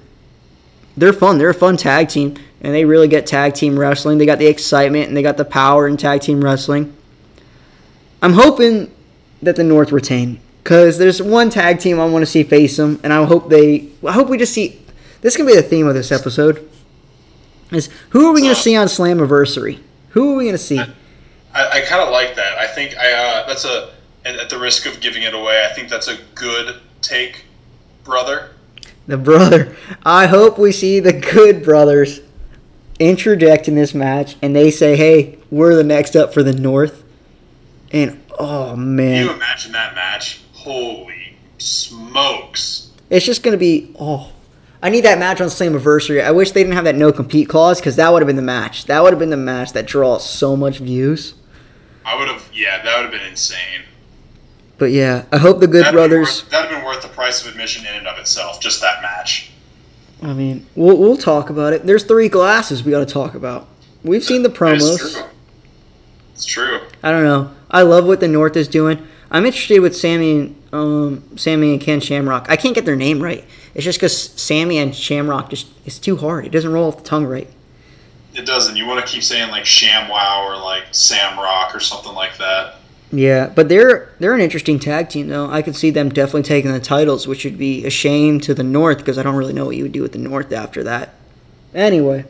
they're 0.96 1.12
fun. 1.12 1.38
They're 1.38 1.50
a 1.50 1.54
fun 1.54 1.76
tag 1.76 2.08
team, 2.08 2.34
and 2.60 2.74
they 2.74 2.84
really 2.84 3.06
get 3.08 3.26
tag 3.26 3.54
team 3.54 3.78
wrestling. 3.78 4.18
They 4.18 4.26
got 4.26 4.38
the 4.38 4.46
excitement 4.46 5.08
and 5.08 5.16
they 5.16 5.22
got 5.22 5.36
the 5.36 5.44
power 5.44 5.86
in 5.86 5.96
tag 5.96 6.22
team 6.22 6.42
wrestling. 6.42 6.96
I'm 8.22 8.32
hoping 8.32 8.90
that 9.42 9.56
the 9.56 9.64
North 9.64 9.92
retain 9.92 10.40
because 10.64 10.96
there's 10.96 11.20
one 11.22 11.50
tag 11.50 11.78
team 11.78 12.00
I 12.00 12.06
want 12.06 12.22
to 12.22 12.26
see 12.26 12.42
face 12.42 12.78
them, 12.78 12.98
and 13.04 13.12
I 13.12 13.22
hope 13.24 13.50
they. 13.50 13.90
I 14.04 14.12
hope 14.12 14.28
we 14.28 14.38
just 14.38 14.54
see. 14.54 14.80
This 15.20 15.36
can 15.36 15.46
be 15.46 15.54
the 15.54 15.62
theme 15.62 15.86
of 15.86 15.94
this 15.94 16.10
episode. 16.10 16.68
Is 17.70 17.90
who 18.10 18.28
are 18.28 18.32
we 18.32 18.40
going 18.40 18.54
to 18.54 18.60
see 18.60 18.74
on 18.74 18.86
Slammiversary? 18.86 19.80
Who 20.10 20.32
are 20.32 20.36
we 20.36 20.44
going 20.44 20.54
to 20.54 20.58
see? 20.58 20.78
I, 20.78 20.90
I 21.54 21.80
kind 21.82 22.02
of 22.02 22.10
like 22.10 22.34
that. 22.36 22.58
I 22.58 22.66
think 22.66 22.96
I 22.96 23.12
uh, 23.12 23.46
that's 23.46 23.66
a 23.66 23.92
at 24.24 24.36
at 24.36 24.48
the 24.48 24.58
risk 24.58 24.86
of 24.86 25.00
giving 25.00 25.22
it 25.22 25.34
away. 25.34 25.66
I 25.70 25.74
think 25.74 25.90
that's 25.90 26.08
a 26.08 26.16
good 26.34 26.80
take, 27.02 27.44
brother. 28.02 28.50
The 29.06 29.18
brother. 29.18 29.76
I 30.04 30.26
hope 30.26 30.58
we 30.58 30.72
see 30.72 30.98
the 30.98 31.12
good 31.12 31.62
brothers 31.62 32.20
interject 32.98 33.68
in 33.68 33.74
this 33.74 33.92
match 33.92 34.36
and 34.40 34.56
they 34.56 34.70
say, 34.70 34.96
hey, 34.96 35.38
we're 35.50 35.74
the 35.74 35.84
next 35.84 36.16
up 36.16 36.32
for 36.32 36.42
the 36.42 36.54
North. 36.54 37.04
And 37.92 38.22
oh 38.38 38.76
man, 38.76 39.26
Can 39.26 39.26
you 39.26 39.36
imagine 39.36 39.72
that 39.72 39.94
match? 39.94 40.40
Holy 40.64 41.36
smokes! 41.58 42.90
it's 43.10 43.26
just 43.26 43.42
going 43.42 43.52
to 43.52 43.58
be, 43.58 43.94
oh. 44.00 44.32
I 44.82 44.90
need 44.90 45.02
that 45.04 45.18
match 45.18 45.40
on 45.40 45.48
Slammiversary. 45.48 46.22
I 46.22 46.30
wish 46.30 46.50
they 46.52 46.62
didn't 46.62 46.74
have 46.74 46.84
that 46.84 46.94
no 46.94 47.10
compete 47.12 47.48
clause 47.48 47.80
because 47.80 47.96
that 47.96 48.12
would 48.12 48.20
have 48.22 48.26
been 48.26 48.36
the 48.36 48.42
match. 48.42 48.84
That 48.86 49.02
would 49.02 49.12
have 49.12 49.18
been 49.18 49.30
the 49.30 49.36
match 49.36 49.72
that 49.72 49.86
draws 49.86 50.28
so 50.28 50.56
much 50.56 50.78
views. 50.78 51.34
I 52.04 52.18
would 52.18 52.28
have, 52.28 52.46
yeah, 52.52 52.82
that 52.82 52.96
would 52.96 53.10
have 53.10 53.12
been 53.12 53.30
insane. 53.30 53.82
But 54.76 54.90
yeah, 54.90 55.24
I 55.32 55.38
hope 55.38 55.60
the 55.60 55.66
good 55.66 55.84
That'd 55.84 55.94
brothers. 55.94 56.42
worth- 56.42 56.50
that'd 56.50 56.70
have 56.70 56.78
been 56.80 56.84
worth 56.86 57.00
the 57.02 57.08
price 57.08 57.42
of 57.44 57.50
admission 57.50 57.86
in 57.86 57.94
and 57.94 58.06
of 58.06 58.18
itself. 58.18 58.60
Just 58.60 58.80
that 58.82 59.00
match. 59.00 59.50
I 60.22 60.32
mean, 60.34 60.66
we'll, 60.74 60.96
we'll 60.98 61.16
talk 61.16 61.48
about 61.50 61.72
it. 61.72 61.86
There's 61.86 62.04
three 62.04 62.28
glasses 62.28 62.82
we 62.84 62.90
got 62.90 63.06
to 63.06 63.12
talk 63.12 63.34
about. 63.34 63.68
We've 64.02 64.24
seen 64.24 64.42
the 64.42 64.48
It's 64.50 64.58
promos. 64.58 64.98
true. 65.14 65.22
It's 66.34 66.44
true. 66.44 66.80
I 67.02 67.10
don't 67.10 67.24
know. 67.24 67.50
I 67.70 67.82
love 67.82 68.06
what 68.06 68.20
the 68.20 68.28
North 68.28 68.56
is 68.56 68.68
doing. 68.68 69.06
I'm 69.34 69.44
interested 69.46 69.80
with 69.80 69.96
Sami 69.96 70.30
and 70.38 70.62
um, 70.72 71.36
Sami 71.36 71.72
and 71.72 71.80
Ken 71.80 71.98
Shamrock. 71.98 72.46
I 72.48 72.54
can't 72.54 72.72
get 72.72 72.84
their 72.84 72.94
name 72.94 73.20
right. 73.20 73.44
It's 73.74 73.82
just 73.82 73.98
because 73.98 74.16
Sami 74.16 74.78
and 74.78 74.94
Shamrock 74.94 75.50
just 75.50 75.66
it's 75.84 75.98
too 75.98 76.16
hard. 76.16 76.46
It 76.46 76.50
doesn't 76.50 76.70
roll 76.72 76.86
off 76.86 76.98
the 76.98 77.02
tongue 77.02 77.26
right. 77.26 77.48
It 78.34 78.46
doesn't. 78.46 78.76
You 78.76 78.86
want 78.86 79.04
to 79.04 79.12
keep 79.12 79.24
saying 79.24 79.50
like 79.50 79.64
ShamWow 79.64 80.44
or 80.44 80.56
like 80.56 80.84
Sam 80.92 81.36
Rock 81.36 81.74
or 81.74 81.80
something 81.80 82.14
like 82.14 82.38
that. 82.38 82.76
Yeah, 83.10 83.48
but 83.48 83.68
they're 83.68 84.12
they're 84.20 84.34
an 84.34 84.40
interesting 84.40 84.78
tag 84.78 85.08
team 85.08 85.26
though. 85.26 85.50
I 85.50 85.62
could 85.62 85.74
see 85.74 85.90
them 85.90 86.10
definitely 86.10 86.44
taking 86.44 86.70
the 86.70 86.78
titles, 86.78 87.26
which 87.26 87.44
would 87.44 87.58
be 87.58 87.84
a 87.84 87.90
shame 87.90 88.38
to 88.42 88.54
the 88.54 88.62
North 88.62 88.98
because 88.98 89.18
I 89.18 89.24
don't 89.24 89.34
really 89.34 89.52
know 89.52 89.66
what 89.66 89.74
you 89.74 89.82
would 89.82 89.92
do 89.92 90.02
with 90.02 90.12
the 90.12 90.18
North 90.18 90.52
after 90.52 90.84
that. 90.84 91.12
Anyway, 91.74 92.24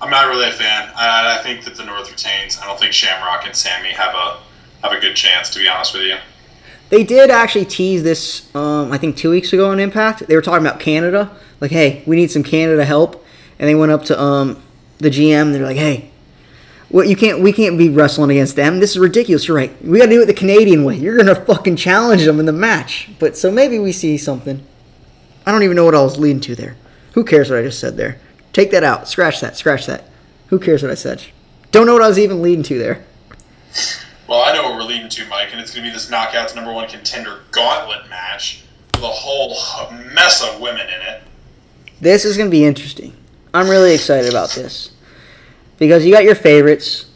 I'm 0.00 0.08
not 0.08 0.30
really 0.30 0.48
a 0.48 0.52
fan. 0.52 0.90
I, 0.96 1.38
I 1.38 1.42
think 1.42 1.64
that 1.64 1.74
the 1.74 1.84
North 1.84 2.10
retains. 2.10 2.58
I 2.58 2.66
don't 2.66 2.80
think 2.80 2.94
Shamrock 2.94 3.44
and 3.44 3.54
Sammy 3.54 3.90
have 3.90 4.14
a 4.14 4.38
have 4.82 4.92
a 4.92 5.00
good 5.00 5.14
chance. 5.16 5.50
To 5.50 5.58
be 5.58 5.68
honest 5.68 5.94
with 5.94 6.04
you. 6.04 6.16
they 6.90 7.04
did 7.04 7.30
actually 7.30 7.64
tease 7.64 8.02
this. 8.02 8.54
Um, 8.54 8.92
I 8.92 8.98
think 8.98 9.16
two 9.16 9.30
weeks 9.30 9.52
ago 9.52 9.70
on 9.70 9.80
Impact, 9.80 10.26
they 10.26 10.34
were 10.36 10.42
talking 10.42 10.66
about 10.66 10.80
Canada. 10.80 11.30
Like, 11.60 11.70
hey, 11.70 12.02
we 12.06 12.16
need 12.16 12.30
some 12.30 12.42
Canada 12.42 12.84
help, 12.84 13.24
and 13.58 13.68
they 13.68 13.74
went 13.74 13.92
up 13.92 14.04
to 14.06 14.20
um 14.20 14.62
the 14.98 15.10
GM. 15.10 15.42
And 15.42 15.54
they're 15.54 15.64
like, 15.64 15.76
hey. 15.76 16.10
Well, 16.90 17.06
you 17.06 17.16
can't. 17.16 17.40
We 17.40 17.54
can't 17.54 17.78
be 17.78 17.88
wrestling 17.88 18.30
against 18.30 18.54
them. 18.54 18.78
This 18.78 18.90
is 18.90 18.98
ridiculous. 18.98 19.48
You're 19.48 19.56
right. 19.56 19.72
We 19.82 19.98
got 19.98 20.06
to 20.06 20.10
do 20.10 20.20
it 20.20 20.26
the 20.26 20.34
Canadian 20.34 20.84
way. 20.84 20.96
You're 20.96 21.16
gonna 21.16 21.34
fucking 21.34 21.76
challenge 21.76 22.24
them 22.26 22.38
in 22.38 22.44
the 22.44 22.52
match. 22.52 23.08
But 23.18 23.34
so 23.34 23.50
maybe 23.50 23.78
we 23.78 23.92
see 23.92 24.18
something. 24.18 24.62
I 25.46 25.52
don't 25.52 25.62
even 25.62 25.74
know 25.74 25.86
what 25.86 25.94
I 25.94 26.02
was 26.02 26.18
leading 26.18 26.40
to 26.42 26.54
there. 26.54 26.76
Who 27.14 27.24
cares 27.24 27.48
what 27.48 27.58
I 27.58 27.62
just 27.62 27.80
said 27.80 27.96
there? 27.96 28.18
Take 28.52 28.70
that 28.72 28.84
out. 28.84 29.08
Scratch 29.08 29.40
that. 29.40 29.56
Scratch 29.56 29.86
that. 29.86 30.04
Who 30.48 30.58
cares 30.58 30.82
what 30.82 30.92
I 30.92 30.94
said? 30.94 31.24
Don't 31.70 31.86
know 31.86 31.94
what 31.94 32.02
I 32.02 32.08
was 32.08 32.18
even 32.18 32.42
leading 32.42 32.62
to 32.64 32.78
there. 32.78 33.04
Well, 34.32 34.44
I 34.44 34.54
know 34.54 34.62
what 34.62 34.76
we're 34.76 34.84
leading 34.84 35.10
to, 35.10 35.26
Mike, 35.26 35.50
and 35.52 35.60
it's 35.60 35.74
going 35.74 35.84
to 35.84 35.90
be 35.90 35.92
this 35.92 36.10
knockouts 36.10 36.56
number 36.56 36.72
one 36.72 36.88
contender 36.88 37.40
gauntlet 37.50 38.08
match 38.08 38.62
with 38.94 39.02
a 39.02 39.06
whole 39.06 39.50
mess 40.14 40.42
of 40.42 40.58
women 40.58 40.86
in 40.86 41.02
it. 41.02 41.22
This 42.00 42.24
is 42.24 42.38
going 42.38 42.48
to 42.48 42.50
be 42.50 42.64
interesting. 42.64 43.14
I'm 43.52 43.68
really 43.68 43.92
excited 43.92 44.30
about 44.30 44.48
this 44.52 44.92
because 45.76 46.06
you 46.06 46.14
got 46.14 46.24
your 46.24 46.34
favorites. 46.34 47.10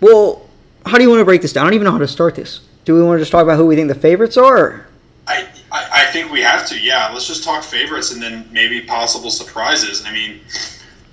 Well, 0.00 0.44
how 0.84 0.96
do 0.96 1.04
you 1.04 1.10
want 1.10 1.20
to 1.20 1.24
break 1.24 1.42
this 1.42 1.52
down? 1.52 1.62
I 1.62 1.66
don't 1.68 1.74
even 1.74 1.84
know 1.84 1.92
how 1.92 1.98
to 1.98 2.08
start 2.08 2.34
this. 2.34 2.60
Do 2.84 2.94
we 2.94 3.04
want 3.04 3.18
to 3.18 3.20
just 3.20 3.30
talk 3.30 3.44
about 3.44 3.56
who 3.56 3.64
we 3.64 3.76
think 3.76 3.86
the 3.86 3.94
favorites 3.94 4.36
are? 4.36 4.84
I, 5.28 5.46
I, 5.70 5.88
I 5.92 6.04
think 6.06 6.32
we 6.32 6.40
have 6.40 6.66
to, 6.70 6.80
yeah. 6.80 7.08
Let's 7.12 7.28
just 7.28 7.44
talk 7.44 7.62
favorites 7.62 8.10
and 8.10 8.20
then 8.20 8.48
maybe 8.50 8.80
possible 8.80 9.30
surprises. 9.30 10.04
I 10.04 10.12
mean, 10.12 10.40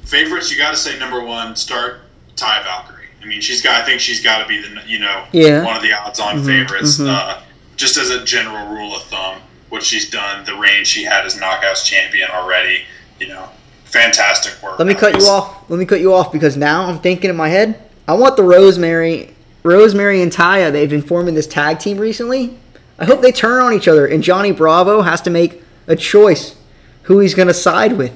favorites, 0.05 0.50
you 0.50 0.58
got 0.58 0.72
to 0.72 0.75
say 0.75 0.98
number 0.98 1.24
one, 1.24 1.55
start 1.55 2.00
Taya 2.36 2.63
Valkyrie. 2.63 3.02
I 3.23 3.25
mean, 3.25 3.41
she's 3.41 3.61
got. 3.61 3.81
I 3.81 3.85
think 3.85 4.01
she's 4.01 4.21
got 4.21 4.41
to 4.41 4.47
be 4.47 4.61
the 4.61 4.69
you 4.85 4.99
know 4.99 5.23
Yeah. 5.31 5.63
one 5.63 5.75
of 5.77 5.81
the 5.81 5.93
odds-on 5.93 6.39
Mhm, 6.41 6.45
favorites. 6.45 6.97
mhm. 6.97 7.07
Uh, 7.07 7.37
just 7.77 7.97
as 7.97 8.09
a 8.09 8.23
general 8.23 8.67
rule 8.67 8.95
of 8.95 9.03
thumb, 9.03 9.37
what 9.69 9.81
she's 9.83 10.09
done, 10.09 10.43
the 10.45 10.55
reign 10.55 10.83
she 10.83 11.03
had 11.03 11.25
as 11.25 11.35
knockouts 11.39 11.83
champion 11.85 12.29
already, 12.29 12.81
you 13.19 13.27
know, 13.27 13.49
fantastic 13.85 14.53
work. 14.61 14.77
Let 14.77 14.87
me 14.87 14.93
cut 14.93 15.19
you 15.19 15.25
off. 15.27 15.55
Let 15.69 15.79
me 15.79 15.85
cut 15.85 15.99
you 16.01 16.13
off 16.13 16.31
because 16.31 16.57
now 16.57 16.83
I'm 16.85 16.99
thinking 16.99 17.29
in 17.29 17.35
my 17.35 17.49
head. 17.49 17.75
I 18.07 18.13
want 18.13 18.35
the 18.37 18.43
Rosemary, 18.43 19.33
Rosemary 19.63 20.21
and 20.21 20.31
Taya. 20.31 20.71
They've 20.71 20.89
been 20.89 21.01
forming 21.01 21.33
this 21.35 21.47
tag 21.47 21.79
team 21.79 21.97
recently. 21.97 22.57
I 22.99 23.05
hope 23.05 23.21
they 23.21 23.31
turn 23.31 23.61
on 23.61 23.73
each 23.73 23.87
other, 23.87 24.05
and 24.05 24.21
Johnny 24.21 24.51
Bravo 24.51 25.01
has 25.01 25.21
to 25.21 25.29
make 25.29 25.63
a 25.87 25.95
choice 25.95 26.55
who 27.03 27.19
he's 27.19 27.33
going 27.33 27.47
to 27.47 27.53
side 27.53 27.93
with, 27.93 28.11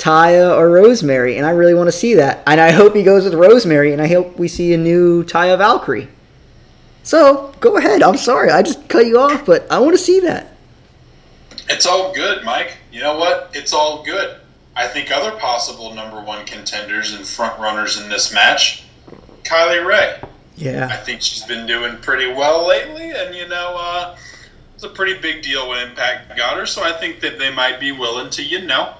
Taya 0.00 0.56
or 0.56 0.70
Rosemary. 0.70 1.36
And 1.36 1.46
I 1.46 1.50
really 1.50 1.74
want 1.74 1.88
to 1.88 1.92
see 1.92 2.14
that. 2.14 2.42
And 2.46 2.60
I 2.60 2.70
hope 2.72 2.94
he 2.94 3.02
goes 3.02 3.24
with 3.24 3.34
Rosemary, 3.34 3.92
and 3.92 4.00
I 4.00 4.08
hope 4.08 4.38
we 4.38 4.48
see 4.48 4.72
a 4.72 4.78
new 4.78 5.22
Taya 5.24 5.58
Valkyrie. 5.58 6.08
So 7.02 7.52
go 7.60 7.76
ahead. 7.76 8.02
I'm 8.02 8.16
sorry, 8.16 8.50
I 8.50 8.62
just 8.62 8.88
cut 8.88 9.06
you 9.06 9.18
off, 9.18 9.44
but 9.44 9.70
I 9.70 9.78
want 9.78 9.92
to 9.92 10.02
see 10.02 10.20
that. 10.20 10.54
It's 11.68 11.86
all 11.86 12.12
good, 12.14 12.44
Mike. 12.44 12.76
You 12.92 13.00
know 13.00 13.18
what? 13.18 13.50
It's 13.54 13.72
all 13.72 14.02
good. 14.02 14.36
I 14.76 14.86
think 14.88 15.10
other 15.10 15.36
possible 15.38 15.94
number 15.94 16.20
one 16.22 16.44
contenders 16.46 17.14
and 17.14 17.26
front 17.26 17.58
runners 17.60 18.00
in 18.00 18.08
this 18.08 18.32
match, 18.32 18.84
Kylie 19.44 19.84
Rae. 19.84 20.20
Yeah. 20.56 20.88
I 20.90 20.96
think 20.96 21.22
she's 21.22 21.44
been 21.44 21.66
doing 21.66 21.96
pretty 21.98 22.32
well 22.32 22.66
lately, 22.66 23.10
and 23.10 23.34
you 23.34 23.48
know, 23.48 23.76
uh, 23.78 24.16
it's 24.74 24.84
a 24.84 24.88
pretty 24.88 25.20
big 25.20 25.42
deal 25.42 25.68
when 25.68 25.88
Impact 25.88 26.36
got 26.36 26.56
her. 26.56 26.66
So 26.66 26.82
I 26.82 26.92
think 26.92 27.20
that 27.20 27.38
they 27.38 27.52
might 27.52 27.80
be 27.80 27.92
willing 27.92 28.30
to, 28.30 28.42
you 28.42 28.62
know, 28.66 28.94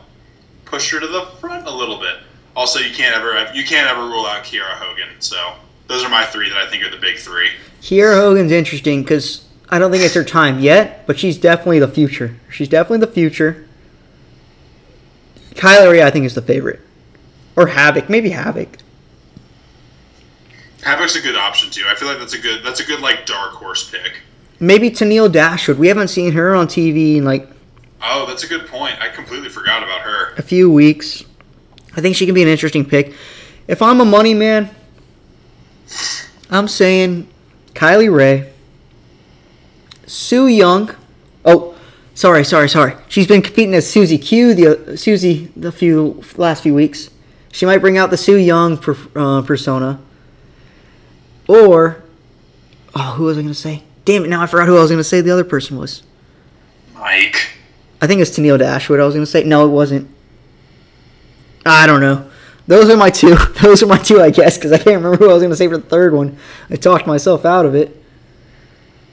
push 0.70 0.90
her 0.92 1.00
to 1.00 1.06
the 1.06 1.26
front 1.40 1.66
a 1.66 1.74
little 1.74 1.98
bit. 1.98 2.16
Also, 2.56 2.78
you 2.80 2.94
can't 2.94 3.16
ever 3.16 3.52
you 3.54 3.64
can't 3.64 3.88
ever 3.88 4.02
rule 4.02 4.26
out 4.26 4.44
Kiera 4.44 4.74
Hogan. 4.74 5.08
So 5.20 5.54
those 5.86 6.04
are 6.04 6.08
my 6.08 6.24
three 6.24 6.48
that 6.48 6.58
I 6.58 6.68
think 6.68 6.84
are 6.84 6.90
the 6.90 6.96
big 6.96 7.18
three. 7.18 7.50
Kiera 7.82 8.14
Hogan's 8.14 8.52
interesting 8.52 9.02
because 9.02 9.46
I 9.68 9.78
don't 9.78 9.90
think 9.90 10.04
it's 10.04 10.14
her 10.14 10.24
time 10.24 10.60
yet, 10.60 11.06
but 11.06 11.18
she's 11.18 11.38
definitely 11.38 11.78
the 11.78 11.88
future. 11.88 12.36
She's 12.50 12.68
definitely 12.68 13.06
the 13.06 13.12
future. 13.12 13.66
Kylie 15.54 15.90
Rae, 15.90 16.02
I 16.02 16.10
think, 16.10 16.24
is 16.24 16.34
the 16.34 16.42
favorite. 16.42 16.80
Or 17.56 17.66
Havok, 17.66 18.08
maybe 18.08 18.30
Havok. 18.30 18.68
Havok's 20.80 21.16
a 21.16 21.20
good 21.20 21.36
option 21.36 21.70
too. 21.70 21.84
I 21.86 21.94
feel 21.94 22.08
like 22.08 22.18
that's 22.18 22.32
a 22.32 22.38
good 22.38 22.64
that's 22.64 22.80
a 22.80 22.84
good 22.84 23.00
like 23.00 23.26
dark 23.26 23.52
horse 23.52 23.90
pick. 23.90 24.20
Maybe 24.58 24.90
Tenille 24.90 25.30
Dashwood. 25.30 25.78
We 25.78 25.88
haven't 25.88 26.08
seen 26.08 26.32
her 26.32 26.54
on 26.54 26.66
TV 26.66 27.16
in 27.16 27.24
like 27.24 27.48
Oh, 28.02 28.26
that's 28.26 28.44
a 28.44 28.48
good 28.48 28.66
point. 28.66 29.00
I 29.00 29.08
completely 29.08 29.48
forgot 29.48 29.82
about 29.82 30.00
her. 30.00 30.34
a 30.36 30.42
few 30.42 30.70
weeks. 30.70 31.24
I 31.96 32.00
think 32.00 32.16
she 32.16 32.24
can 32.24 32.34
be 32.34 32.42
an 32.42 32.48
interesting 32.48 32.84
pick. 32.84 33.12
If 33.68 33.82
I'm 33.82 34.00
a 34.00 34.04
money 34.04 34.32
man, 34.34 34.70
I'm 36.50 36.68
saying 36.68 37.28
Kylie 37.74 38.14
Rae, 38.14 38.50
Su 40.06 40.46
Yung. 40.46 40.90
Oh, 41.44 41.76
sorry, 42.14 42.44
sorry, 42.44 42.68
sorry. 42.68 42.94
She's 43.08 43.26
been 43.26 43.42
competing 43.42 43.74
as 43.74 43.90
Susie 43.90 44.18
Q 44.18 44.54
the 44.54 44.96
Susie 44.96 45.50
the 45.56 45.72
few 45.72 46.22
last 46.36 46.62
few 46.62 46.74
weeks. 46.74 47.10
She 47.52 47.66
might 47.66 47.78
bring 47.78 47.98
out 47.98 48.10
the 48.10 48.16
Su 48.16 48.36
Yung 48.36 48.78
per, 48.78 48.96
uh, 49.16 49.42
persona. 49.42 50.00
Or, 51.48 52.02
oh, 52.94 53.14
who 53.16 53.24
was 53.24 53.36
I 53.36 53.42
going 53.42 53.52
to 53.52 53.58
say? 53.58 53.82
Damn 54.04 54.24
it! 54.24 54.28
Now 54.28 54.42
I 54.42 54.46
forgot 54.46 54.68
who 54.68 54.76
I 54.76 54.80
was 54.80 54.90
going 54.90 54.98
to 54.98 55.04
say. 55.04 55.20
The 55.20 55.32
other 55.32 55.44
person 55.44 55.76
was. 55.76 56.02
Mike. 56.94 57.50
I 58.00 58.06
think 58.06 58.20
it's 58.20 58.30
Tenille 58.30 58.58
Dashwood. 58.58 59.00
I 59.00 59.04
was 59.04 59.14
going 59.14 59.24
to 59.24 59.30
say 59.30 59.44
no, 59.44 59.66
it 59.66 59.70
wasn't. 59.70 60.10
I 61.66 61.86
don't 61.86 62.00
know. 62.00 62.30
Those 62.66 62.88
are 62.88 62.96
my 62.96 63.10
two. 63.10 63.34
Those 63.62 63.82
are 63.82 63.86
my 63.86 63.98
two, 63.98 64.20
I 64.20 64.30
guess, 64.30 64.56
because 64.56 64.72
I 64.72 64.76
can't 64.76 65.02
remember 65.02 65.16
who 65.16 65.30
I 65.30 65.34
was 65.34 65.42
going 65.42 65.50
to 65.50 65.56
say 65.56 65.68
for 65.68 65.76
the 65.76 65.86
third 65.86 66.14
one. 66.14 66.38
I 66.70 66.76
talked 66.76 67.06
myself 67.06 67.44
out 67.44 67.66
of 67.66 67.74
it. 67.74 67.96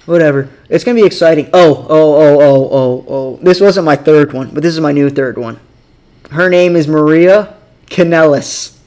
Whatever. 0.06 0.50
It's 0.70 0.84
going 0.84 0.96
to 0.96 1.04
be 1.04 1.08
exciting. 1.08 1.50
Oh, 1.54 1.86
oh, 1.90 2.16
oh, 2.16 2.40
oh, 2.40 2.70
oh, 2.72 3.06
oh. 3.10 3.40
This 3.42 3.60
wasn't 3.60 3.86
my 3.86 3.98
third 3.98 4.32
one, 4.32 4.52
but 4.52 4.64
this 4.64 4.74
is 4.74 4.80
my 4.80 4.94
new 4.94 5.10
third 5.10 5.38
one. 5.38 5.60
Her 6.32 6.50
name 6.50 6.76
is 6.76 6.88
Maria 6.88 7.58
Kanellis. 7.88 8.78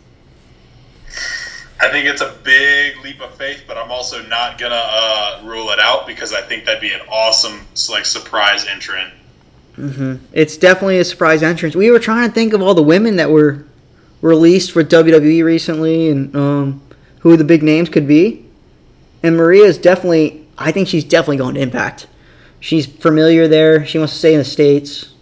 I 1.80 1.88
think 1.90 2.06
it's 2.06 2.20
a 2.20 2.36
big 2.44 2.98
leap 3.02 3.20
of 3.22 3.34
faith, 3.34 3.64
but 3.66 3.78
I'm 3.78 3.90
also 3.90 4.22
not 4.26 4.58
gonna 4.58 4.82
uh, 4.82 5.40
rule 5.44 5.70
it 5.70 5.80
out 5.80 6.06
because 6.06 6.34
I 6.34 6.42
think 6.42 6.66
that'd 6.66 6.80
be 6.80 6.92
an 6.92 7.00
awesome 7.08 7.66
like 7.90 8.04
surprise 8.04 8.66
entrant. 8.66 9.12
Hmm 9.80 10.14
It's 10.32 10.56
definitely 10.56 10.98
a 10.98 11.04
surprise 11.04 11.42
entrance. 11.42 11.74
We 11.74 11.90
were 11.90 11.98
trying 11.98 12.28
to 12.28 12.34
think 12.34 12.52
of 12.52 12.62
all 12.62 12.74
the 12.74 12.82
women 12.82 13.16
that 13.16 13.30
were 13.30 13.64
released 14.22 14.72
for 14.72 14.84
WWE 14.84 15.42
recently 15.44 16.10
and 16.10 16.34
um, 16.36 16.82
who 17.20 17.36
the 17.36 17.44
big 17.44 17.62
names 17.62 17.88
could 17.88 18.06
be. 18.06 18.44
And 19.22 19.36
Maria 19.36 19.64
is 19.64 19.78
definitely, 19.78 20.46
I 20.58 20.72
think 20.72 20.88
she's 20.88 21.04
definitely 21.04 21.38
going 21.38 21.54
to 21.54 21.60
Impact. 21.60 22.06
She's 22.60 22.86
familiar 22.86 23.48
there. 23.48 23.86
She 23.86 23.98
wants 23.98 24.12
to 24.12 24.18
stay 24.18 24.32
in 24.34 24.38
the 24.38 24.44
States. 24.44 25.14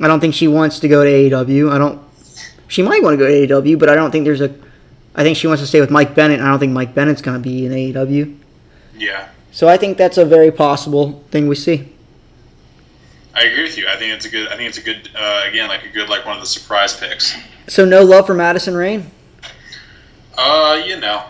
I 0.00 0.06
don't 0.06 0.20
think 0.20 0.34
she 0.34 0.46
wants 0.46 0.78
to 0.80 0.88
go 0.88 1.02
to 1.04 1.10
AEW. 1.10 1.72
I 1.72 1.78
don't. 1.78 2.00
She 2.68 2.82
might 2.82 3.02
want 3.02 3.14
to 3.14 3.16
go 3.18 3.26
to 3.26 3.32
AEW, 3.62 3.78
but 3.78 3.88
I 3.88 3.96
don't 3.96 4.12
think 4.12 4.24
there's 4.24 4.40
a. 4.40 4.54
I 5.16 5.24
think 5.24 5.36
she 5.36 5.48
wants 5.48 5.60
to 5.62 5.66
stay 5.66 5.80
with 5.80 5.90
Mike 5.90 6.14
Bennett. 6.14 6.40
I 6.40 6.46
don't 6.48 6.60
think 6.60 6.72
Mike 6.72 6.94
Bennett's 6.94 7.22
going 7.22 7.36
to 7.36 7.42
be 7.42 7.66
in 7.66 7.72
AEW. 7.72 8.36
Yeah, 8.96 9.28
So 9.52 9.68
I 9.68 9.76
think 9.76 9.96
that's 9.96 10.18
a 10.18 10.24
very 10.24 10.50
possible 10.52 11.24
thing 11.30 11.48
we 11.48 11.54
see. 11.56 11.92
I 13.38 13.44
agree 13.44 13.62
with 13.62 13.78
you. 13.78 13.86
I 13.86 13.94
think 13.94 14.12
it's 14.12 14.26
a 14.26 14.30
good. 14.30 14.48
I 14.48 14.56
think 14.56 14.68
it's 14.68 14.78
a 14.78 14.82
good. 14.82 15.10
Uh, 15.14 15.44
again, 15.46 15.68
like 15.68 15.84
a 15.84 15.88
good 15.88 16.08
like 16.08 16.26
one 16.26 16.34
of 16.34 16.40
the 16.40 16.46
surprise 16.46 16.96
picks. 16.96 17.36
So 17.68 17.84
no 17.84 18.02
love 18.02 18.26
for 18.26 18.34
Madison 18.34 18.74
Rayne. 18.74 19.08
Uh, 20.36 20.82
you 20.84 20.98
know, 20.98 21.24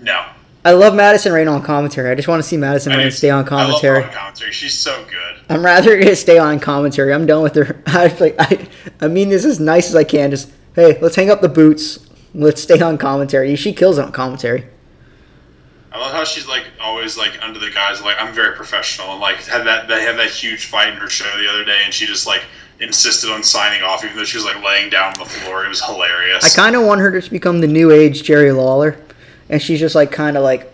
no. 0.00 0.26
I 0.62 0.72
love 0.72 0.94
Madison 0.94 1.32
Rayne 1.32 1.48
on 1.48 1.62
commentary. 1.62 2.10
I 2.10 2.14
just 2.14 2.28
want 2.28 2.42
to 2.42 2.46
see 2.46 2.58
Madison 2.58 2.92
I 2.92 2.96
Rain 2.98 3.10
stay 3.10 3.30
on 3.30 3.46
commentary. 3.46 3.98
I 3.98 4.00
love 4.00 4.10
on 4.10 4.14
commentary. 4.14 4.52
She's 4.52 4.78
so 4.78 5.02
good. 5.04 5.36
I'm 5.48 5.64
rather 5.64 5.98
gonna 5.98 6.14
stay 6.14 6.36
on 6.36 6.60
commentary. 6.60 7.14
I'm 7.14 7.24
done 7.24 7.42
with 7.42 7.54
her. 7.54 7.82
I 7.86 8.08
like 8.20 8.34
I, 8.38 8.68
I 9.00 9.08
mean 9.08 9.30
this 9.30 9.46
as 9.46 9.60
nice 9.60 9.88
as 9.88 9.96
I 9.96 10.04
can. 10.04 10.30
Just 10.30 10.50
hey, 10.74 10.98
let's 11.00 11.16
hang 11.16 11.30
up 11.30 11.40
the 11.40 11.48
boots. 11.48 12.06
Let's 12.34 12.60
stay 12.60 12.82
on 12.82 12.98
commentary. 12.98 13.56
She 13.56 13.72
kills 13.72 13.96
it 13.96 14.04
on 14.04 14.12
commentary. 14.12 14.66
I 15.92 15.98
love 15.98 16.12
how 16.12 16.24
she's 16.24 16.46
like 16.46 16.64
always 16.80 17.18
like 17.18 17.42
under 17.42 17.58
the 17.58 17.70
guise 17.70 17.98
of 17.98 18.04
like 18.04 18.16
I'm 18.20 18.32
very 18.32 18.54
professional 18.54 19.10
and 19.12 19.20
like 19.20 19.36
had 19.44 19.66
that 19.66 19.88
they 19.88 20.02
had 20.02 20.16
that 20.18 20.30
huge 20.30 20.66
fight 20.66 20.88
in 20.88 20.94
her 20.94 21.08
show 21.08 21.24
the 21.38 21.48
other 21.48 21.64
day 21.64 21.80
and 21.84 21.92
she 21.92 22.06
just 22.06 22.26
like 22.26 22.42
insisted 22.80 23.30
on 23.30 23.42
signing 23.42 23.82
off 23.82 24.04
even 24.04 24.16
though 24.16 24.24
she 24.24 24.36
was 24.36 24.44
like 24.44 24.62
laying 24.64 24.90
down 24.90 25.12
on 25.12 25.18
the 25.18 25.24
floor. 25.24 25.64
It 25.64 25.68
was 25.68 25.84
hilarious. 25.84 26.44
I 26.44 26.48
kind 26.48 26.74
of 26.76 26.84
want 26.84 27.00
her 27.00 27.20
to 27.20 27.30
become 27.30 27.60
the 27.60 27.66
new 27.66 27.90
age 27.90 28.22
Jerry 28.22 28.52
Lawler, 28.52 28.96
and 29.48 29.60
she's 29.60 29.80
just 29.80 29.94
like 29.94 30.10
kind 30.10 30.36
of 30.36 30.42
like 30.42 30.72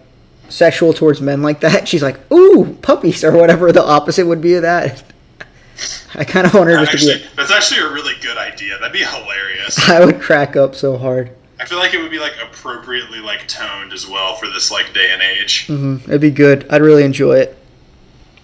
sexual 0.48 0.92
towards 0.92 1.20
men 1.20 1.42
like 1.42 1.60
that. 1.60 1.88
She's 1.88 2.02
like, 2.02 2.18
ooh, 2.30 2.74
puppies 2.82 3.24
or 3.24 3.32
whatever 3.32 3.72
the 3.72 3.82
opposite 3.82 4.26
would 4.26 4.40
be 4.40 4.54
of 4.54 4.62
that. 4.62 5.02
I 6.14 6.24
kind 6.24 6.46
of 6.46 6.54
want 6.54 6.70
her 6.70 6.84
just 6.86 7.06
to 7.06 7.18
be. 7.18 7.24
That's 7.36 7.50
actually 7.50 7.80
a 7.80 7.92
really 7.92 8.14
good 8.22 8.38
idea. 8.38 8.78
That'd 8.78 8.92
be 8.92 9.04
hilarious. 9.04 9.78
I 9.88 10.04
would 10.04 10.20
crack 10.20 10.56
up 10.56 10.74
so 10.74 10.96
hard. 10.96 11.30
I 11.58 11.64
feel 11.64 11.78
like 11.78 11.94
it 11.94 12.00
would 12.02 12.10
be 12.10 12.18
like 12.18 12.34
appropriately 12.42 13.18
like 13.20 13.46
toned 13.48 13.92
as 13.92 14.06
well 14.06 14.36
for 14.36 14.46
this 14.48 14.70
like 14.70 14.92
day 14.92 15.10
and 15.12 15.22
age. 15.22 15.66
hmm 15.66 15.96
It'd 16.06 16.20
be 16.20 16.30
good. 16.30 16.66
I'd 16.70 16.82
really 16.82 17.02
enjoy 17.04 17.38
it. 17.38 17.56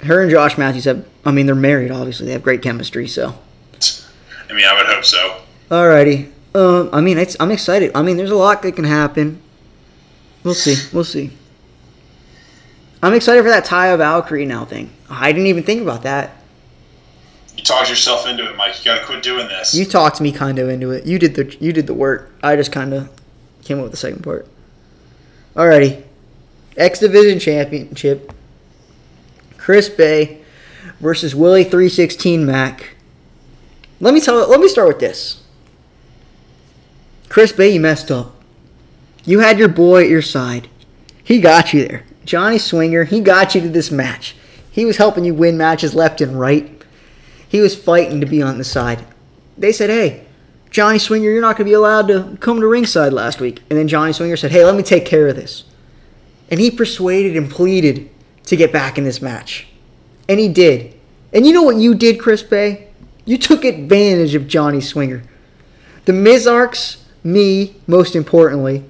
Her 0.00 0.23
and 0.23 0.31
Josh 0.31 0.57
Matthews 0.59 0.85
have. 0.87 1.07
I 1.25 1.31
mean, 1.31 1.47
they're 1.47 1.54
married. 1.54 1.90
Obviously, 1.90 2.26
they 2.26 2.33
have 2.33 2.42
great 2.42 2.62
chemistry. 2.62 3.07
So, 3.07 3.38
I 4.50 4.52
mean, 4.52 4.64
I 4.64 4.75
would 4.76 4.87
hope 4.87 5.04
so. 5.04 5.37
alrighty. 5.71 6.31
Um, 6.54 6.90
I 6.92 7.00
mean, 7.00 7.16
it's, 7.19 7.37
I'm 7.40 7.50
excited. 7.52 7.92
I 7.95 8.02
mean, 8.02 8.16
there's 8.16 8.31
a 8.33 8.37
lot 8.37 8.62
that 8.62 8.73
can 8.73 8.85
happen. 8.85 9.40
We'll 10.45 10.54
see. 10.54 10.75
We'll 10.92 11.04
see. 11.04 11.31
I'm 13.02 13.14
excited 13.14 13.42
for 13.42 13.49
that 13.50 13.64
Taya 13.64 13.97
Valkyrie 13.97 14.45
now 14.45 14.64
thing. 14.64 14.90
I 15.09 15.33
didn't 15.33 15.47
even 15.47 15.62
think 15.62 15.83
about 15.83 16.02
that. 16.02 16.41
You 17.62 17.66
talked 17.66 17.90
yourself 17.90 18.26
into 18.26 18.50
it, 18.50 18.57
Mike. 18.57 18.76
You 18.78 18.85
gotta 18.87 19.07
quit 19.07 19.23
doing 19.23 19.47
this. 19.47 19.73
You 19.73 19.85
talked 19.85 20.21
me 20.21 20.33
kind 20.33 20.59
of 20.59 20.69
into 20.69 20.90
it. 20.90 21.07
You 21.07 21.16
did 21.16 21.37
the 21.37 21.57
you 21.61 21.73
did 21.73 21.87
the 21.87 21.95
work. 21.95 22.33
I 22.42 22.57
just 22.57 22.73
kind 22.73 22.92
of 22.92 23.09
came 23.62 23.78
up 23.78 23.85
with 23.85 23.92
the 23.92 23.97
second 23.97 24.25
part. 24.25 24.49
Alrighty, 25.54 26.02
X 26.76 26.99
Division 26.99 27.38
Championship. 27.38 28.33
Chris 29.59 29.88
Bey 29.88 30.42
versus 30.99 31.37
Willie 31.37 31.62
three 31.62 31.88
sixteen 31.88 32.45
Mac. 32.45 32.97
Let 34.00 34.12
me 34.12 34.21
tell. 34.21 34.45
Let 34.49 34.59
me 34.59 34.66
start 34.66 34.88
with 34.88 34.99
this. 34.99 35.45
Chris 37.28 37.52
Bey, 37.52 37.75
you 37.75 37.81
messed 37.81 38.11
up. 38.11 38.35
You 39.25 39.38
had 39.38 39.61
your 39.61 39.69
boy 39.69 40.02
at 40.02 40.11
your 40.11 40.21
side. 40.21 40.66
He 41.23 41.40
got 41.40 41.73
you 41.73 41.87
there. 41.87 42.02
Johnny 42.25 42.59
Swinger, 42.59 43.04
he 43.04 43.21
got 43.21 43.54
you 43.54 43.61
to 43.61 43.69
this 43.69 43.92
match. 43.92 44.35
He 44.69 44.85
was 44.85 44.97
helping 44.97 45.25
you 45.25 45.33
win 45.33 45.57
matches 45.57 45.95
left 45.95 46.21
and 46.21 46.40
right. 46.40 46.72
He 47.52 47.61
was 47.61 47.76
fighting 47.76 48.18
to 48.21 48.26
be 48.26 48.40
on 48.40 48.56
the 48.56 48.64
side. 48.64 49.04
They 49.59 49.73
said, 49.73 49.90
hey, 49.90 50.25
Johnny 50.71 50.99
Swinger, 50.99 51.28
you're 51.28 51.42
not 51.42 51.59
going 51.59 51.66
to 51.66 51.71
be 51.71 51.75
allowed 51.75 52.09
to 52.09 52.38
come 52.40 52.61
to 52.61 52.66
ringside 52.66 53.12
last 53.12 53.40
week. 53.40 53.61
And 53.68 53.78
then 53.78 53.88
Johnny 53.88 54.14
Swinger 54.14 54.38
said, 54.38 54.52
hey, 54.52 54.64
let 54.64 54.75
me 54.75 54.82
take 54.82 55.04
care 55.04 55.28
of 55.28 55.37
this. 55.37 55.64
And 56.50 56.59
he 56.59 56.71
persuaded 56.71 57.37
and 57.37 57.50
pleaded 57.50 58.09
to 58.44 58.56
get 58.56 58.73
back 58.73 58.97
in 58.97 59.04
this 59.04 59.21
match. 59.21 59.66
And 60.30 60.40
he 60.40 60.49
did. 60.49 60.99
And 61.30 61.47
you 61.47 61.52
know 61.52 61.62
what 61.62 61.76
you 61.76 61.94
did, 61.94 62.18
Chris 62.18 62.42
Bey? 62.42 62.88
You 63.26 63.37
took 63.37 63.66
advantage 63.66 64.35
of 64.35 64.49
Johnny 64.49 64.80
Swinger. 64.80 65.23
The 66.06 66.12
Mizarks, 66.12 67.02
me, 67.23 67.76
most 67.87 68.16
importantly, 68.16 68.82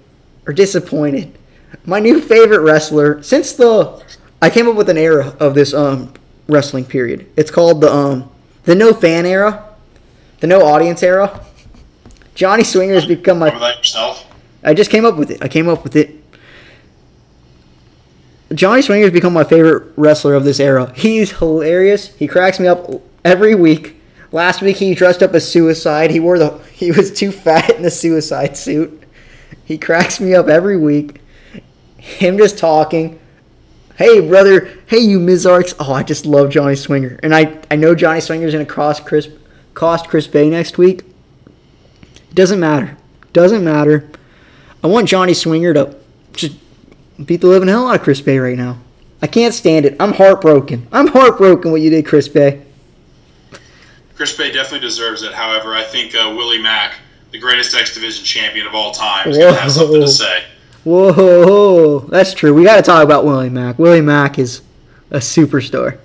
are 0.46 0.52
disappointed. 0.52 1.36
My 1.84 1.98
new 1.98 2.20
favorite 2.20 2.60
wrestler 2.60 3.24
since 3.24 3.54
the 3.54 4.04
I 4.40 4.50
came 4.50 4.68
up 4.68 4.76
with 4.76 4.88
an 4.88 4.98
era 4.98 5.36
of 5.40 5.54
this 5.54 5.74
um 5.74 6.14
wrestling 6.46 6.84
period. 6.84 7.26
It's 7.36 7.50
called 7.50 7.80
the 7.80 7.92
um 7.92 8.31
the 8.64 8.74
no 8.74 8.92
fan 8.92 9.26
era, 9.26 9.64
the 10.40 10.46
no 10.46 10.62
audience 10.64 11.02
era. 11.02 11.44
Johnny 12.34 12.64
Swinger 12.64 12.94
has 12.94 13.06
become 13.06 13.38
my. 13.38 13.50
that 13.50 13.78
yourself? 13.78 14.26
I 14.64 14.74
just 14.74 14.90
came 14.90 15.04
up 15.04 15.16
with 15.16 15.30
it. 15.30 15.42
I 15.42 15.48
came 15.48 15.68
up 15.68 15.82
with 15.82 15.96
it. 15.96 16.22
Johnny 18.54 18.82
Swinger 18.82 19.04
has 19.04 19.12
become 19.12 19.32
my 19.32 19.44
favorite 19.44 19.92
wrestler 19.96 20.34
of 20.34 20.44
this 20.44 20.60
era. 20.60 20.92
He's 20.94 21.32
hilarious. 21.32 22.08
He 22.16 22.26
cracks 22.26 22.60
me 22.60 22.66
up 22.66 22.88
every 23.24 23.54
week. 23.54 23.96
Last 24.30 24.62
week 24.62 24.76
he 24.76 24.94
dressed 24.94 25.22
up 25.22 25.34
as 25.34 25.50
Suicide. 25.50 26.10
He 26.10 26.20
wore 26.20 26.38
the 26.38 26.58
he 26.72 26.90
was 26.90 27.12
too 27.12 27.32
fat 27.32 27.70
in 27.76 27.82
the 27.82 27.90
Suicide 27.90 28.56
suit. 28.56 29.02
He 29.64 29.78
cracks 29.78 30.20
me 30.20 30.34
up 30.34 30.48
every 30.48 30.76
week. 30.76 31.20
Him 31.96 32.36
just 32.36 32.58
talking. 32.58 33.18
Hey 33.96 34.26
brother, 34.26 34.70
hey 34.86 34.98
you 35.00 35.18
Mizarks. 35.18 35.74
Oh, 35.78 35.92
I 35.92 36.02
just 36.02 36.24
love 36.24 36.50
Johnny 36.50 36.76
Swinger, 36.76 37.20
and 37.22 37.34
I 37.34 37.60
I 37.70 37.76
know 37.76 37.94
Johnny 37.94 38.20
Swinger's 38.20 38.52
gonna 38.52 38.64
cost 38.64 39.04
Chris 39.04 39.28
cost 39.74 40.08
Chris 40.08 40.26
Bey 40.26 40.48
next 40.48 40.78
week. 40.78 41.02
It 42.30 42.34
doesn't 42.34 42.60
matter. 42.60 42.96
Doesn't 43.32 43.64
matter. 43.64 44.08
I 44.82 44.86
want 44.86 45.08
Johnny 45.08 45.34
Swinger 45.34 45.74
to 45.74 45.96
just 46.32 46.56
beat 47.24 47.40
the 47.40 47.46
living 47.46 47.68
hell 47.68 47.88
out 47.88 47.96
of 47.96 48.02
Chris 48.02 48.20
Bey 48.20 48.38
right 48.38 48.56
now. 48.56 48.78
I 49.20 49.26
can't 49.26 49.54
stand 49.54 49.86
it. 49.86 49.96
I'm 50.00 50.12
heartbroken. 50.12 50.88
I'm 50.90 51.06
heartbroken 51.08 51.70
what 51.70 51.80
you 51.80 51.90
did, 51.90 52.06
Chris 52.06 52.28
Bey. 52.28 52.62
Chris 54.16 54.36
Bey 54.36 54.50
definitely 54.50 54.80
deserves 54.80 55.22
it. 55.22 55.32
However, 55.32 55.74
I 55.74 55.82
think 55.82 56.14
uh, 56.14 56.34
Willie 56.36 56.60
Mack, 56.60 56.94
the 57.30 57.38
greatest 57.38 57.74
X 57.74 57.94
Division 57.94 58.24
champion 58.24 58.66
of 58.66 58.74
all 58.74 58.92
time, 58.92 59.28
is 59.28 59.38
going 59.38 59.54
to 59.54 59.60
have 59.60 59.70
something 59.70 60.00
to 60.00 60.08
say. 60.08 60.42
Whoa, 60.84 62.00
that's 62.00 62.34
true. 62.34 62.52
We 62.52 62.64
got 62.64 62.76
to 62.76 62.82
talk 62.82 63.04
about 63.04 63.24
Willie 63.24 63.50
Mack. 63.50 63.78
Willie 63.78 64.00
Mack 64.00 64.38
is 64.38 64.62
a 65.10 65.18
superstar. 65.18 65.98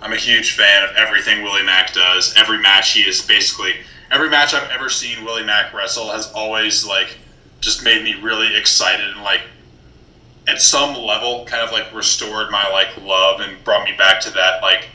I'm 0.00 0.12
a 0.12 0.16
huge 0.16 0.52
fan 0.52 0.84
of 0.84 0.94
everything 0.96 1.42
Willie 1.42 1.64
Mack 1.64 1.92
does. 1.92 2.32
Every 2.36 2.58
match 2.58 2.92
he 2.92 3.00
is 3.00 3.22
basically 3.22 3.72
every 4.12 4.30
match 4.30 4.54
I've 4.54 4.70
ever 4.70 4.88
seen 4.88 5.24
Willie 5.24 5.44
Mack 5.44 5.72
wrestle 5.72 6.10
has 6.10 6.30
always 6.32 6.86
like 6.86 7.16
just 7.60 7.82
made 7.82 8.04
me 8.04 8.14
really 8.20 8.56
excited 8.56 9.08
and 9.08 9.22
like 9.22 9.40
at 10.46 10.60
some 10.60 10.94
level 10.94 11.44
kind 11.46 11.62
of 11.64 11.72
like 11.72 11.92
restored 11.92 12.50
my 12.52 12.68
like 12.70 12.88
love 13.02 13.40
and 13.40 13.62
brought 13.64 13.84
me 13.84 13.96
back 13.96 14.20
to 14.20 14.30
that 14.30 14.62
like 14.62 14.88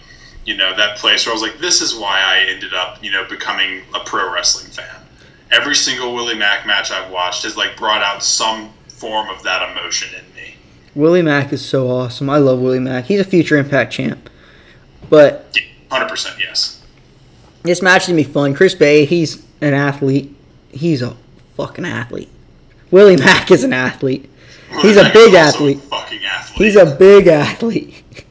you 0.46 0.56
know 0.56 0.74
that 0.76 0.98
place 0.98 1.26
where 1.26 1.34
I 1.34 1.36
was 1.36 1.42
like 1.42 1.60
this 1.60 1.82
is 1.82 1.94
why 1.96 2.22
I 2.24 2.50
ended 2.50 2.74
up 2.74 3.04
you 3.04 3.12
know 3.12 3.26
becoming 3.28 3.82
a 3.94 4.00
pro 4.00 4.34
wrestling 4.34 4.72
fan. 4.72 5.01
Every 5.52 5.76
single 5.76 6.14
Willie 6.14 6.36
Mack 6.36 6.66
match 6.66 6.92
I've 6.92 7.12
watched 7.12 7.44
has 7.44 7.58
like 7.58 7.76
brought 7.78 8.02
out 8.02 8.24
some 8.24 8.72
form 8.88 9.30
of 9.30 9.44
that 9.44 9.72
emotion 9.72 10.10
in 10.18 10.36
me. 10.36 10.56
Willie 10.96 11.22
Mack 11.22 11.52
is 11.52 11.64
so 11.64 11.90
awesome. 11.90 12.30
I 12.30 12.38
love 12.38 12.60
Willie 12.60 12.80
Mack. 12.80 13.06
He's 13.06 13.20
a 13.20 13.26
future 13.26 13.58
Impact 13.58 13.92
champ. 13.92 14.30
But 15.10 15.58
Hundred 15.90 16.08
percent 16.08 16.38
yes. 16.40 16.82
this 17.64 17.82
match 17.82 18.04
is 18.04 18.08
gonna 18.08 18.18
be 18.18 18.24
fun. 18.24 18.54
Chris 18.54 18.74
Bey, 18.74 19.04
he's 19.04 19.46
an 19.60 19.74
athlete. 19.74 20.34
He's 20.70 21.02
a 21.02 21.18
fucking 21.56 21.86
athlete. 21.86 22.30
Willie 22.92 23.18
Mack 23.18 23.52
is 23.52 23.66
an 23.66 23.74
athlete. 23.74 24.30
He's 24.82 24.96
a 24.96 25.12
big 25.12 25.34
athlete. 25.34 25.78
a 25.78 25.82
fucking 25.82 26.24
athlete. 26.24 26.58
He's 26.58 26.76
a 26.78 26.96
big 26.96 27.28
athlete. 27.28 28.26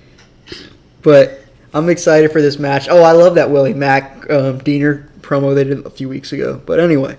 but 1.02 1.40
I'm 1.74 1.90
excited 1.90 2.32
for 2.32 2.40
this 2.40 2.58
match. 2.58 2.88
Oh, 2.88 3.02
I 3.02 3.12
love 3.12 3.34
that 3.34 3.50
Willie 3.50 3.74
Mack 3.74 4.30
um, 4.30 4.58
Deaner 4.60 5.09
promo 5.30 5.54
they 5.54 5.62
did 5.62 5.86
a 5.86 5.90
few 5.90 6.08
weeks 6.08 6.32
ago. 6.32 6.60
But 6.66 6.80
anyway, 6.80 7.16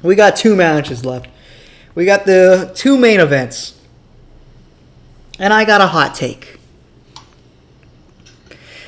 we 0.00 0.14
got 0.14 0.36
two 0.36 0.54
matches 0.54 1.04
left. 1.04 1.28
We 1.96 2.04
got 2.04 2.24
the 2.24 2.70
two 2.74 2.96
main 2.96 3.18
events. 3.18 3.72
And 5.38 5.52
I 5.52 5.64
got 5.64 5.80
a 5.80 5.88
hot 5.88 6.14
take. 6.14 6.58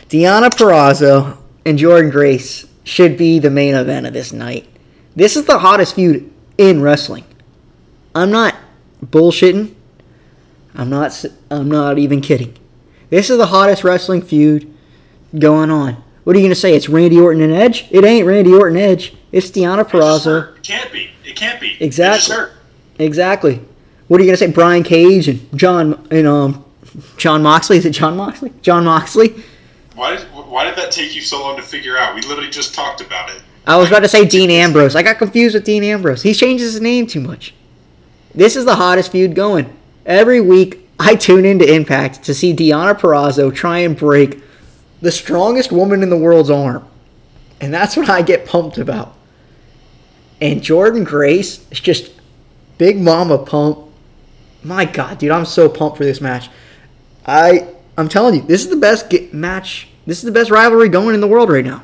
Deonna 0.09 0.49
Purrazzo 0.49 1.37
and 1.67 1.79
Jordynne 1.79 2.13
Grace 2.13 2.67
should 2.85 3.19
be 3.19 3.39
the 3.39 3.51
main 3.51 3.75
event 3.75 4.07
of 4.07 4.13
this 4.13 4.33
night. 4.33 4.67
This 5.17 5.37
is 5.37 5.45
the 5.45 5.59
hottest 5.59 5.97
feud 5.97 6.31
in 6.57 6.81
wrestling. 6.81 7.25
I'm 8.15 8.31
not 8.31 8.55
bullshitting. 9.05 9.75
I'm 10.75 10.89
not. 10.89 11.25
I'm 11.51 11.69
not 11.69 11.99
even 11.99 12.21
kidding. 12.21 12.57
This 13.11 13.31
is 13.31 13.37
the 13.37 13.47
hottest 13.47 13.85
wrestling 13.85 14.23
feud 14.23 14.73
going 15.37 15.71
on. 15.71 16.03
What 16.29 16.37
are 16.37 16.41
you 16.41 16.45
gonna 16.45 16.57
say? 16.57 16.75
It's 16.75 16.91
Randy 16.91 17.19
Orton 17.19 17.41
and 17.41 17.55
Edge? 17.55 17.87
It 17.91 18.05
ain't 18.05 18.27
Randy 18.27 18.53
Orton 18.53 18.77
and 18.77 18.85
Edge. 18.85 19.15
It's 19.33 19.51
Deonna 19.51 19.83
Purrazzo. 19.83 20.55
It 20.59 20.63
can't 20.63 20.93
be. 20.93 21.09
It 21.25 21.37
can't 21.37 21.59
be. 21.59 21.83
Exactly. 21.83 22.37
Exactly. 22.99 23.63
What 24.09 24.21
are 24.21 24.25
you 24.25 24.29
gonna 24.29 24.37
say? 24.37 24.51
Brian 24.51 24.83
Cage 24.83 25.27
and 25.29 25.59
John 25.59 26.07
and 26.11 26.27
um 26.27 26.67
John 27.17 27.43
Moxley. 27.43 27.79
Is 27.79 27.87
it 27.87 27.93
John 27.93 28.15
Moxley? 28.19 28.53
John 28.61 28.85
Moxley. 28.85 29.43
Why 29.95 30.17
did 30.17 30.25
Why 30.25 30.67
did 30.67 30.77
that 30.77 30.93
take 30.93 31.17
you 31.17 31.23
so 31.23 31.41
long 31.41 31.57
to 31.57 31.63
figure 31.63 31.97
out? 31.97 32.15
We 32.15 32.21
literally 32.21 32.51
just 32.51 32.75
talked 32.75 33.01
about 33.01 33.31
it. 33.31 33.41
I 33.67 33.79
was 33.79 33.89
about 33.89 34.01
to 34.01 34.09
say 34.09 34.27
Dean 34.27 34.51
Ambrose. 34.51 34.97
I 34.97 35.03
got 35.03 35.17
confused 35.17 35.55
with 35.55 35.65
Dean 35.65 35.83
Ambrose. 35.83 36.23
He 36.25 36.35
changes 36.35 36.75
his 36.75 36.83
name 36.83 37.07
too 37.07 37.21
much. 37.21 37.55
This 38.35 38.55
is 38.55 38.67
the 38.67 38.77
hottest 38.77 39.13
feud 39.13 39.35
going. 39.35 39.75
Every 40.05 40.43
week, 40.43 40.87
I 41.01 41.15
tune 41.15 41.47
into 41.47 41.75
Impact 41.75 42.23
to 42.25 42.35
see 42.35 42.55
Deonna 42.55 43.01
Purrazzo 43.01 43.51
try 43.55 43.79
and 43.79 43.97
break 43.97 44.43
the 45.01 45.13
strongest 45.13 45.73
woman 45.73 46.03
in 46.03 46.11
the 46.11 46.17
world's 46.17 46.51
arm. 46.51 46.87
And 47.61 47.73
that's 47.73 47.97
what 47.97 48.09
I 48.09 48.23
get 48.23 48.47
pumped 48.47 48.79
about. 48.79 49.15
And 50.41 50.61
Jordynne 50.61 51.05
Grace 51.05 51.67
is 51.71 51.81
just 51.81 52.13
big 52.79 53.01
mama 53.01 53.39
pump. 53.39 53.79
My 54.63 54.85
God, 54.85 55.19
dude, 55.19 55.31
I'm 55.31 55.45
so 55.45 55.69
pumped 55.69 55.97
for 55.97 56.05
this 56.05 56.21
match. 56.21 56.49
I 57.27 57.69
I'm 57.97 58.09
telling 58.09 58.37
you, 58.37 58.43
this 58.43 58.63
is 58.63 58.71
the 58.71 58.77
best 58.77 59.13
match. 59.33 59.89
This 60.07 60.19
is 60.19 60.25
the 60.25 60.31
best 60.31 60.53
rivalry 60.53 60.89
going 60.89 61.17
in 61.17 61.21
the 61.21 61.27
world 61.27 61.51
right 61.51 61.65
now. 61.65 61.83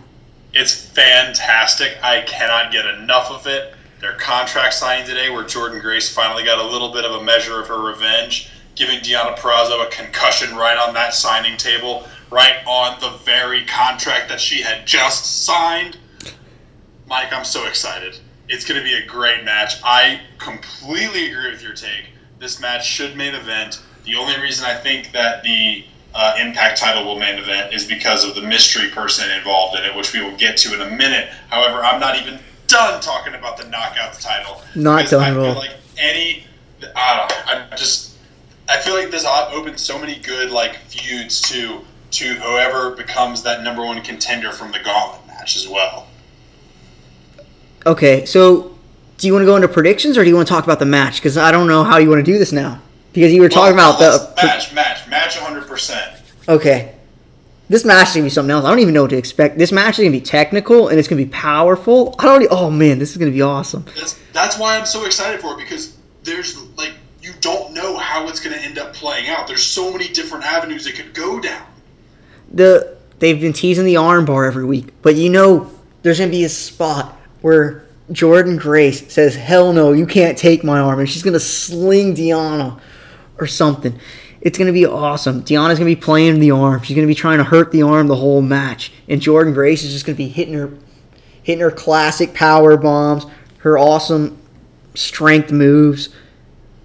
It's 0.53 0.73
fantastic. 0.73 1.99
I 2.05 2.21
cannot 2.23 2.71
get 2.71 2.87
enough 2.87 3.33
of 3.33 3.49
it. 3.49 3.75
Their 4.01 4.13
contract 4.13 4.75
signing 4.75 5.07
today, 5.07 5.31
where 5.31 5.45
Jordan 5.45 5.81
Grace 5.81 6.15
finally 6.15 6.45
got 6.45 6.61
a 6.61 6.71
little 6.71 6.93
bit 6.93 7.05
of 7.05 7.21
a 7.21 7.25
measure 7.25 7.61
of 7.61 7.67
her 7.67 7.81
revenge, 7.81 8.51
giving 8.77 9.01
Deonna 9.01 9.37
Purrazzo 9.37 9.85
a 9.85 9.91
concussion 9.91 10.55
right 10.55 10.79
on 10.79 10.95
that 10.95 11.15
signing 11.15 11.57
table, 11.57 12.07
right 12.31 12.57
on 12.67 13.01
the 13.01 13.11
very 13.25 13.65
contract 13.67 14.29
that 14.29 14.41
she 14.41 14.63
had 14.63 14.87
just 14.87 15.45
signed. 15.45 15.99
Mike, 17.07 17.33
I'm 17.33 17.45
so 17.45 17.67
excited. 17.67 18.19
It's 18.49 18.65
going 18.65 18.79
to 18.79 18.85
be 18.85 18.95
a 18.95 19.07
great 19.07 19.45
match. 19.45 19.81
I 19.85 20.21
completely 20.39 21.31
agree 21.31 21.51
with 21.51 21.63
your 21.63 21.75
take. 21.75 22.07
This 22.39 22.61
match 22.61 22.87
should 22.87 23.17
main 23.17 23.35
event. 23.35 23.83
The 24.05 24.17
only 24.17 24.39
reason 24.41 24.67
I 24.67 24.75
think 24.75 25.13
that 25.13 25.43
the 25.43 25.85
uh, 26.15 26.37
Impact 26.39 26.79
title 26.79 27.05
will 27.05 27.19
main 27.19 27.39
event 27.39 27.73
is 27.73 27.87
because 27.87 28.25
of 28.25 28.35
the 28.35 28.43
mystery 28.43 28.91
person 28.91 29.31
involved 29.31 29.77
in 29.77 29.85
it, 29.85 29.95
which 29.97 30.13
we 30.13 30.23
will 30.23 30.37
get 30.37 30.57
to 30.59 30.75
in 30.75 30.81
a 30.81 30.97
minute. 30.97 31.29
However, 31.49 31.85
I'm 31.85 32.01
not 32.01 32.21
even 32.21 32.39
done 32.67 33.01
talking 33.01 33.35
about 33.35 33.57
the 33.57 33.65
Knockouts 33.65 34.21
title. 34.21 34.63
Not 34.75 35.09
done 35.09 35.23
I 35.23 35.29
at 35.31 35.35
feel 35.35 35.45
all. 35.47 35.55
Like 35.55 35.77
any, 35.99 36.45
I 36.95 37.17
don't 37.17 37.29
know. 37.31 37.67
I 37.73 37.77
just, 37.77 38.17
I 38.69 38.79
feel 38.79 38.95
like 38.95 39.11
this 39.11 39.25
opens 39.27 39.81
so 39.81 39.99
many 39.99 40.17
good 40.17 40.51
like 40.51 40.77
feuds 40.89 41.41
to 41.53 41.81
to 42.17 42.35
whoever 42.35 42.91
becomes 42.91 43.43
that 43.43 43.63
number 43.63 43.85
one 43.85 44.01
contender 44.03 44.53
from 44.53 44.73
the 44.73 44.79
Gauntlet 44.79 45.27
match 45.27 45.57
as 45.57 45.69
well. 45.69 46.07
Okay, 47.87 48.25
so 48.25 48.77
do 49.19 49.27
you 49.27 49.33
want 49.33 49.43
to 49.43 49.47
go 49.47 49.57
into 49.57 49.69
predictions 49.69 50.17
or 50.17 50.25
do 50.25 50.31
you 50.31 50.37
want 50.37 50.49
to 50.49 50.53
talk 50.53 50.65
about 50.65 50.79
the 50.79 50.87
match? 50.87 51.17
Because 51.17 51.37
I 51.37 51.51
don't 51.51 51.67
know 51.67 51.85
how 51.85 51.99
you 51.99 52.09
want 52.09 52.25
to 52.25 52.33
do 52.33 52.39
this 52.39 52.53
now. 52.53 52.81
Because 53.13 53.33
you 53.33 53.41
were 53.41 53.49
talking 53.49 53.75
about 53.75 53.99
the. 53.99 54.33
match, 54.37 54.73
match, 54.75 55.09
match, 55.09 55.37
100. 55.37 55.69
percent 55.69 56.21
Okay. 56.49 56.95
This 57.69 57.85
match 57.85 58.09
is 58.09 58.15
gonna 58.15 58.25
be 58.25 58.31
something 58.31 58.51
else. 58.51 58.65
I 58.65 58.71
don't 58.71 58.81
even 58.81 58.93
know 58.93 59.03
what 59.03 59.11
to 59.11 59.17
expect. 59.17 59.57
This 59.57 59.73
match 59.73 59.99
is 59.99 60.05
gonna 60.05 60.11
be 60.11 60.21
technical 60.21 60.89
and 60.89 60.99
it's 60.99 61.09
gonna 61.09 61.23
be 61.23 61.31
powerful. 61.31 62.15
I 62.19 62.25
don't. 62.25 62.47
Oh 62.51 62.71
man, 62.71 62.99
this 62.99 63.13
is 63.13 63.17
gonna 63.17 63.31
be 63.31 63.41
awesome. 63.41 63.85
That's 63.97 64.19
that's 64.33 64.59
why 64.59 64.77
I'm 64.77 64.85
so 64.85 65.07
excited 65.07 65.41
for 65.41 65.55
it 65.55 65.59
because 65.59 65.97
there's 66.25 66.61
like 66.77 66.93
you 67.25 67.33
don't 67.41 67.73
know 67.73 67.97
how 67.97 68.29
it's 68.29 68.39
going 68.39 68.55
to 68.55 68.63
end 68.63 68.79
up 68.79 68.93
playing 68.93 69.31
out. 69.31 69.47
There's 69.47 69.65
so 69.65 69.91
many 69.91 70.09
different 70.09 70.45
avenues 70.45 70.87
it 70.87 70.95
could 70.95 71.15
go 71.15 71.41
down. 71.41 71.67
The 72.55 72.97
they've 73.19 73.41
been 73.41 73.53
teasing 73.53 73.85
the 73.85 73.95
armbar 73.95 74.47
every 74.47 74.65
week, 74.65 74.95
but 75.03 75.17
you 75.17 75.29
know 75.29 75.71
there's 76.03 76.19
gonna 76.19 76.31
be 76.31 76.45
a 76.45 76.49
spot 76.49 77.19
where 77.41 77.85
Jordynne 78.13 78.59
Grace 78.59 79.13
says, 79.13 79.35
"Hell 79.35 79.73
no, 79.73 79.93
you 79.93 80.07
can't 80.07 80.39
take 80.39 80.63
my 80.63 80.79
arm," 80.79 81.01
and 81.01 81.09
she's 81.09 81.23
gonna 81.23 81.41
sling 81.41 82.15
Deonna 82.15 82.79
or 83.41 83.47
something. 83.47 83.99
It's 84.41 84.57
gonna 84.57 84.73
be 84.73 84.87
awesome. 84.87 85.43
Deonna's 85.43 85.79
gonna 85.79 85.91
be 85.91 85.97
playing 85.97 86.39
the 86.39 86.53
arm. 86.53 86.83
She's 86.83 86.95
gonna 86.95 87.09
be 87.09 87.15
trying 87.15 87.39
to 87.39 87.45
hurt 87.45 87.73
the 87.73 87.83
arm 87.83 88.07
the 88.07 88.17
whole 88.17 88.41
match, 88.41 88.93
and 89.09 89.21
Jordynne 89.21 89.55
Grace 89.55 89.83
is 89.83 89.93
just 89.93 90.07
gonna 90.07 90.17
be 90.17 90.29
hitting 90.29 90.55
her, 90.55 90.71
hitting 91.43 91.63
her 91.63 91.71
classic 91.71 92.35
power 92.35 92.77
bombs, 92.77 93.27
her 93.59 93.77
awesome 93.77 94.37
strength 94.95 95.51
moves. 95.51 96.11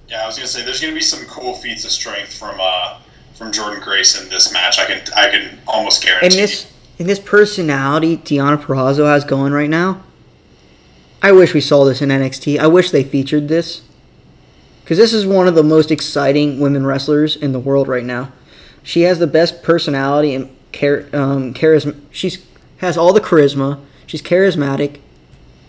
Yeah, 0.07 0.23
I 0.23 0.25
was 0.25 0.35
gonna 0.35 0.47
say 0.47 0.63
there's 0.63 0.81
gonna 0.81 0.93
be 0.93 1.01
some 1.01 1.25
cool 1.25 1.53
feats 1.53 1.85
of 1.85 1.91
strength 1.91 2.33
from 2.33 2.57
uh 2.59 2.97
from 3.39 3.53
Jordynne 3.53 3.81
Grace 3.81 4.21
in 4.21 4.29
this 4.29 4.51
match. 4.51 4.77
I 4.77 4.85
can 4.85 5.01
I 5.15 5.29
can 5.29 5.57
almost 5.65 6.03
guarantee. 6.03 6.25
And 6.27 6.33
this 6.33 6.71
and 6.99 7.09
this 7.09 7.19
personality 7.19 8.17
Deonna 8.17 8.61
Purrazzo 8.61 9.05
has 9.05 9.23
going 9.23 9.53
right 9.53 9.69
now. 9.69 10.03
I 11.23 11.31
wish 11.31 11.53
we 11.53 11.61
saw 11.61 11.85
this 11.85 12.01
in 12.01 12.09
NXT. 12.09 12.59
I 12.59 12.67
wish 12.67 12.91
they 12.91 13.03
featured 13.03 13.47
this. 13.47 13.81
Because 14.83 14.97
this 14.97 15.13
is 15.13 15.25
one 15.25 15.47
of 15.47 15.55
the 15.55 15.63
most 15.63 15.91
exciting 15.91 16.59
women 16.59 16.85
wrestlers 16.85 17.35
in 17.35 17.51
the 17.51 17.59
world 17.59 17.87
right 17.87 18.03
now. 18.03 18.31
She 18.83 19.01
has 19.01 19.19
the 19.19 19.27
best 19.27 19.61
personality 19.63 20.33
and 20.33 20.55
char- 20.73 21.05
um, 21.13 21.53
charisma. 21.53 21.99
She's 22.11 22.45
has 22.77 22.97
all 22.97 23.13
the 23.13 23.21
charisma. 23.21 23.79
She's 24.05 24.21
charismatic, 24.21 24.99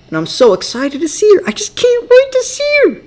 and 0.08 0.16
I'm 0.16 0.26
so 0.26 0.54
excited 0.54 1.00
to 1.00 1.08
see 1.08 1.32
her. 1.36 1.42
I 1.46 1.52
just 1.52 1.76
can't 1.76 2.08
wait 2.08 2.32
to 2.32 2.42
see 2.42 2.78
her. 2.84 3.02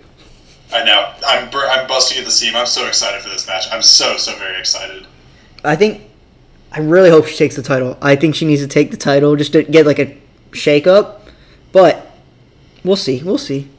I 0.74 0.84
know 0.84 1.14
I'm 1.28 1.50
bur- 1.50 1.68
I'm 1.70 1.88
busting 1.88 2.18
at 2.18 2.26
the 2.26 2.32
seam. 2.32 2.56
I'm 2.56 2.66
so 2.66 2.88
excited 2.88 3.22
for 3.22 3.30
this 3.30 3.48
match. 3.48 3.66
I'm 3.72 3.82
so 3.82 4.18
so 4.18 4.36
very 4.38 4.60
excited. 4.60 5.06
I 5.64 5.76
think 5.76 6.02
I 6.72 6.80
really 6.80 7.10
hope 7.10 7.28
she 7.28 7.38
takes 7.38 7.56
the 7.56 7.62
title. 7.62 7.98
I 8.02 8.16
think 8.16 8.36
she 8.36 8.46
needs 8.46 8.62
to 8.62 8.68
take 8.68 8.92
the 8.92 8.98
title 8.98 9.36
just 9.36 9.54
to 9.54 9.64
get 9.64 9.86
like 9.86 10.00
a 10.00 10.18
shake 10.52 10.88
up. 10.88 11.28
But 11.72 12.12
we'll 12.84 12.96
see. 12.96 13.22
We'll 13.24 13.38
see. 13.38 13.70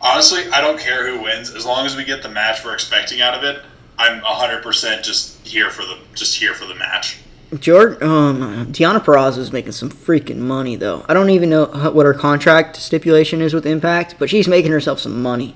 Honestly, 0.00 0.42
I 0.52 0.60
don't 0.60 0.78
care 0.78 1.08
who 1.08 1.22
wins 1.22 1.52
as 1.54 1.66
long 1.66 1.86
as 1.86 1.96
we 1.96 2.04
get 2.04 2.22
the 2.22 2.28
match 2.28 2.64
we're 2.64 2.74
expecting 2.74 3.20
out 3.20 3.34
of 3.34 3.42
it. 3.42 3.62
I'm 3.98 4.20
100% 4.20 5.02
just 5.02 5.46
here 5.46 5.70
for 5.70 5.82
the 5.82 5.98
just 6.14 6.36
here 6.36 6.54
for 6.54 6.66
the 6.66 6.74
match. 6.74 7.18
Jordynne, 7.52 8.02
um, 8.02 8.72
Deonna 8.72 8.98
Purrazzo 9.02 9.38
is 9.38 9.52
making 9.52 9.72
some 9.72 9.90
freaking 9.90 10.38
money 10.38 10.76
though. 10.76 11.04
I 11.08 11.14
don't 11.14 11.30
even 11.30 11.50
know 11.50 11.66
what 11.66 12.06
her 12.06 12.14
contract 12.14 12.76
stipulation 12.76 13.40
is 13.40 13.54
with 13.54 13.66
Impact, 13.66 14.16
but 14.18 14.30
she's 14.30 14.48
making 14.48 14.72
herself 14.72 14.98
some 15.00 15.22
money. 15.22 15.54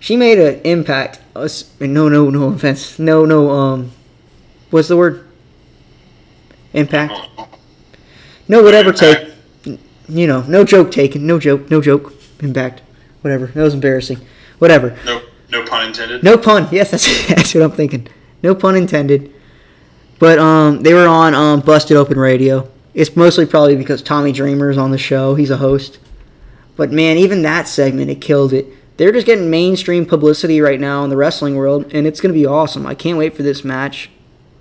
She 0.00 0.16
made 0.16 0.38
an 0.38 0.60
Impact. 0.62 1.20
uh, 1.34 1.48
No, 1.80 2.08
no, 2.08 2.30
no 2.30 2.44
offense. 2.48 2.98
No, 2.98 3.24
no. 3.24 3.50
Um, 3.50 3.92
what's 4.70 4.88
the 4.88 4.96
word? 4.96 5.26
Impact. 6.72 7.12
No, 8.48 8.62
whatever. 8.62 8.92
Take. 8.92 9.28
You 10.08 10.26
know, 10.26 10.42
no 10.42 10.64
joke 10.64 10.90
taken. 10.92 11.26
No 11.26 11.38
joke. 11.38 11.70
No 11.70 11.80
joke. 11.80 12.12
Impact. 12.40 12.82
Whatever. 13.22 13.46
That 13.48 13.62
was 13.62 13.74
embarrassing. 13.74 14.20
Whatever. 14.58 14.96
No 15.04 15.22
no 15.50 15.64
pun 15.64 15.86
intended. 15.86 16.22
No 16.22 16.36
pun. 16.36 16.68
Yes, 16.70 16.90
that's, 16.92 17.26
that's 17.28 17.54
what 17.54 17.64
I'm 17.64 17.72
thinking. 17.72 18.06
No 18.42 18.54
pun 18.54 18.76
intended. 18.76 19.32
But 20.18 20.38
um, 20.38 20.82
they 20.82 20.94
were 20.94 21.06
on 21.08 21.34
um, 21.34 21.60
Busted 21.60 21.96
Open 21.96 22.18
Radio. 22.18 22.70
It's 22.94 23.16
mostly 23.16 23.44
probably 23.46 23.76
because 23.76 24.02
Tommy 24.02 24.32
Dreamer 24.32 24.70
is 24.70 24.78
on 24.78 24.90
the 24.90 24.98
show. 24.98 25.34
He's 25.34 25.50
a 25.50 25.58
host. 25.58 25.98
But 26.76 26.90
man, 26.92 27.16
even 27.18 27.42
that 27.42 27.68
segment, 27.68 28.10
it 28.10 28.20
killed 28.20 28.52
it. 28.52 28.66
They're 28.96 29.12
just 29.12 29.26
getting 29.26 29.50
mainstream 29.50 30.06
publicity 30.06 30.60
right 30.60 30.80
now 30.80 31.04
in 31.04 31.10
the 31.10 31.16
wrestling 31.16 31.56
world, 31.56 31.92
and 31.92 32.06
it's 32.06 32.20
going 32.20 32.32
to 32.32 32.38
be 32.38 32.46
awesome. 32.46 32.86
I 32.86 32.94
can't 32.94 33.18
wait 33.18 33.36
for 33.36 33.42
this 33.42 33.62
match. 33.64 34.10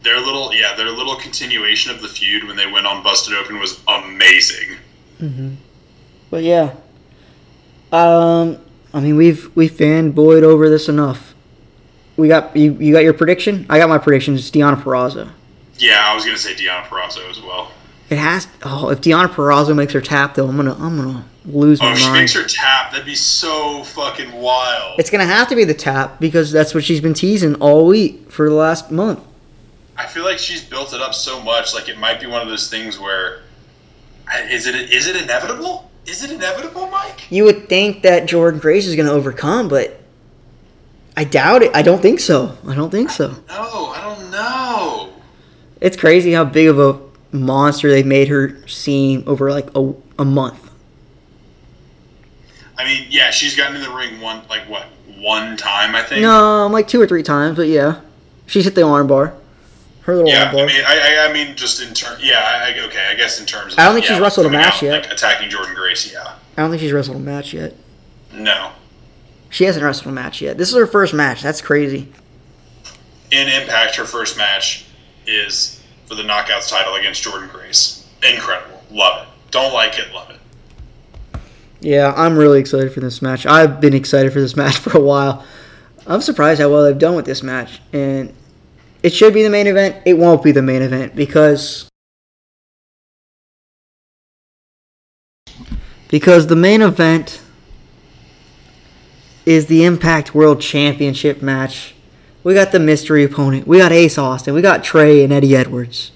Their 0.03 0.19
little 0.19 0.53
yeah, 0.53 0.75
their 0.75 0.89
little 0.91 1.15
continuation 1.15 1.91
of 1.95 2.01
the 2.01 2.07
feud 2.07 2.43
when 2.43 2.55
they 2.55 2.71
went 2.71 2.85
on 2.85 3.01
Busted 3.01 3.33
Open 3.33 3.57
was 3.59 3.81
amazing. 3.87 4.77
Mhm. 5.19 5.55
But 6.29 6.43
yeah, 6.43 6.73
um, 7.91 8.57
I 8.93 8.99
mean 8.99 9.15
we've 9.15 9.49
we 9.55 9.67
fanboyed 9.67 10.43
over 10.43 10.69
this 10.69 10.87
enough. 10.89 11.33
We 12.17 12.27
got 12.27 12.55
you. 12.55 12.73
You 12.73 12.93
got 12.93 13.03
your 13.03 13.13
prediction. 13.13 13.65
I 13.67 13.79
got 13.79 13.89
my 13.89 13.97
prediction. 13.97 14.35
It's 14.35 14.51
Deonna 14.51 14.79
Purrazzo. 14.81 15.29
Yeah, 15.79 16.03
I 16.05 16.13
was 16.13 16.23
gonna 16.23 16.37
say 16.37 16.53
Deonna 16.53 16.83
Purrazzo 16.83 17.27
as 17.29 17.41
well. 17.41 17.71
It 18.09 18.17
has. 18.17 18.47
Oh, 18.63 18.89
if 18.89 19.01
Deonna 19.01 19.27
Purrazzo 19.27 19.75
makes 19.75 19.93
her 19.93 20.01
tap, 20.01 20.35
though, 20.35 20.47
I'm 20.47 20.55
gonna, 20.55 20.73
I'm 20.75 20.95
gonna 20.97 21.25
lose 21.45 21.79
Oh, 21.81 21.85
my 21.85 21.95
she 21.95 22.05
mind. 22.05 22.19
makes 22.21 22.33
her 22.33 22.43
tap, 22.43 22.91
that'd 22.91 23.05
be 23.05 23.15
so 23.15 23.83
fucking 23.83 24.31
wild. 24.33 24.99
It's 24.99 25.09
gonna 25.09 25.25
have 25.25 25.47
to 25.49 25.55
be 25.55 25.63
the 25.63 25.73
tap 25.73 26.19
because 26.19 26.51
that's 26.51 26.73
what 26.75 26.83
she's 26.83 27.01
been 27.01 27.13
teasing 27.15 27.55
all 27.55 27.85
week 27.87 28.31
for 28.31 28.47
the 28.47 28.55
last 28.55 28.91
month. 28.91 29.19
I 29.97 30.05
feel 30.05 30.23
like 30.23 30.37
she's 30.37 30.63
built 30.63 30.93
it 30.93 31.01
up 31.01 31.13
so 31.15 31.41
much, 31.41 31.73
like 31.73 31.89
it 31.89 31.97
might 31.97 32.19
be 32.19 32.27
one 32.27 32.41
of 32.41 32.47
those 32.47 32.69
things 32.69 32.99
where, 32.99 33.41
is 34.51 34.67
it, 34.67 34.75
is 34.91 35.07
it 35.07 35.15
inevitable? 35.15 35.89
Is 36.05 36.23
it 36.23 36.31
inevitable, 36.31 36.87
Mike? 36.91 37.31
You 37.31 37.45
would 37.45 37.67
think 37.69 38.03
that 38.03 38.23
Jordynne 38.29 38.61
Grace 38.61 38.85
is 38.85 38.95
gonna 38.95 39.11
overcome, 39.11 39.67
but 39.67 39.99
I 41.17 41.23
doubt 41.23 41.63
it. 41.63 41.71
I 41.73 41.81
don't 41.81 42.01
think 42.01 42.19
so. 42.19 42.55
I 42.67 42.75
don't 42.75 42.91
think 42.91 43.09
so. 43.09 43.29
No, 43.47 43.87
I 43.95 44.01
don't 44.03 44.29
know. 44.31 45.13
It's 45.81 45.97
crazy 45.97 46.33
how 46.33 46.43
big 46.43 46.67
of 46.67 46.77
a 46.77 46.99
monster 47.35 47.89
they've 47.89 48.05
made 48.05 48.27
her 48.29 48.67
seem 48.67 49.23
over 49.27 49.51
like 49.51 49.69
a, 49.75 49.93
a 50.19 50.25
month. 50.25 50.71
I 52.77 52.83
mean, 52.85 53.07
yeah, 53.09 53.31
she's 53.31 53.55
gotten 53.55 53.75
in 53.75 53.81
the 53.81 53.91
ring 53.91 54.19
one 54.21 54.41
like 54.49 54.67
what 54.69 54.87
one 55.17 55.57
time 55.57 55.95
I 55.95 56.03
think. 56.03 56.21
No, 56.21 56.67
like 56.67 56.87
two 56.87 57.01
or 57.01 57.07
three 57.07 57.23
times, 57.23 57.55
but 57.57 57.67
yeah, 57.67 58.01
she's 58.47 58.65
hit 58.65 58.75
the 58.75 58.81
armbar. 58.81 59.33
Her 60.01 60.15
little 60.15 60.29
Yeah, 60.29 60.51
armbar. 60.51 60.63
I 60.63 60.65
mean, 60.67 60.83
I, 60.85 60.99
I, 61.25 61.29
I 61.29 61.33
mean, 61.33 61.55
just 61.55 61.81
in 61.81 61.93
terms. 61.93 62.23
Yeah, 62.23 62.39
I, 62.39 62.69
I- 62.71 62.85
okay, 62.85 63.07
I 63.09 63.15
guess 63.15 63.39
in 63.39 63.45
terms. 63.45 63.73
of... 63.73 63.79
I 63.79 63.85
don't 63.85 63.93
think 63.95 64.05
yeah, 64.05 64.13
she's 64.13 64.21
wrestled 64.21 64.45
a 64.47 64.49
match 64.49 64.75
out, 64.75 64.81
yet. 64.83 65.03
Like 65.03 65.11
attacking 65.11 65.49
Jordynne 65.49 65.75
Grace, 65.75 66.11
yeah. 66.11 66.35
I 66.57 66.61
don't 66.61 66.69
think 66.69 66.81
she's 66.81 66.91
wrestled 66.91 67.17
a 67.17 67.21
match 67.21 67.53
yet. 67.53 67.73
No. 68.33 68.71
She 69.49 69.63
hasn't 69.63 69.83
wrestled 69.83 70.07
a 70.07 70.11
match 70.11 70.41
yet. 70.41 70.57
This 70.57 70.69
is 70.69 70.75
her 70.75 70.85
first 70.85 71.13
match. 71.13 71.41
That's 71.41 71.61
crazy. 71.61 72.11
In 73.31 73.47
Impact, 73.47 73.95
her 73.95 74.05
first 74.05 74.37
match 74.37 74.85
is 75.25 75.81
for 76.05 76.15
the 76.15 76.23
Knockouts 76.23 76.69
title 76.69 76.95
against 76.95 77.23
Jordynne 77.23 77.51
Grace. 77.51 78.07
Incredible. 78.23 78.81
Love 78.91 79.23
it. 79.23 79.51
Don't 79.51 79.73
like 79.73 79.97
it, 79.97 80.13
love 80.13 80.29
it. 80.29 80.39
Yeah, 81.81 82.13
I'm 82.15 82.37
really 82.37 82.59
excited 82.59 82.93
for 82.93 82.99
this 82.99 83.21
match. 83.21 83.45
I've 83.45 83.79
been 83.79 83.93
excited 83.93 84.33
for 84.33 84.41
this 84.41 84.55
match 84.55 84.77
for 84.79 84.97
a 84.97 85.01
while. 85.01 85.45
I'm 86.07 86.21
surprised 86.21 86.61
how 86.61 86.69
well 86.69 86.83
they've 86.83 86.97
done 86.97 87.15
with 87.15 87.25
this 87.25 87.41
match. 87.41 87.81
And 87.93 88.33
it 89.03 89.13
should 89.13 89.33
be 89.33 89.43
the 89.43 89.49
main 89.49 89.67
event. 89.67 89.97
It 90.05 90.15
won't 90.15 90.43
be 90.43 90.51
the 90.51 90.61
main 90.61 90.81
event 90.81 91.15
because 91.15 91.89
because 96.09 96.47
the 96.47 96.55
main 96.55 96.81
event 96.81 97.41
is 99.45 99.67
the 99.67 99.83
Impact 99.85 100.33
World 100.33 100.61
Championship 100.61 101.41
match. 101.41 101.94
We 102.45 102.53
got 102.53 102.71
the 102.71 102.79
mystery 102.79 103.23
opponent. 103.23 103.65
We 103.65 103.79
got 103.79 103.91
Ace 103.91 104.19
Austin. 104.19 104.53
We 104.53 104.61
got 104.61 104.83
Trey 104.83 105.23
and 105.23 105.33
Eddie 105.33 105.55
Edwards. 105.55 106.11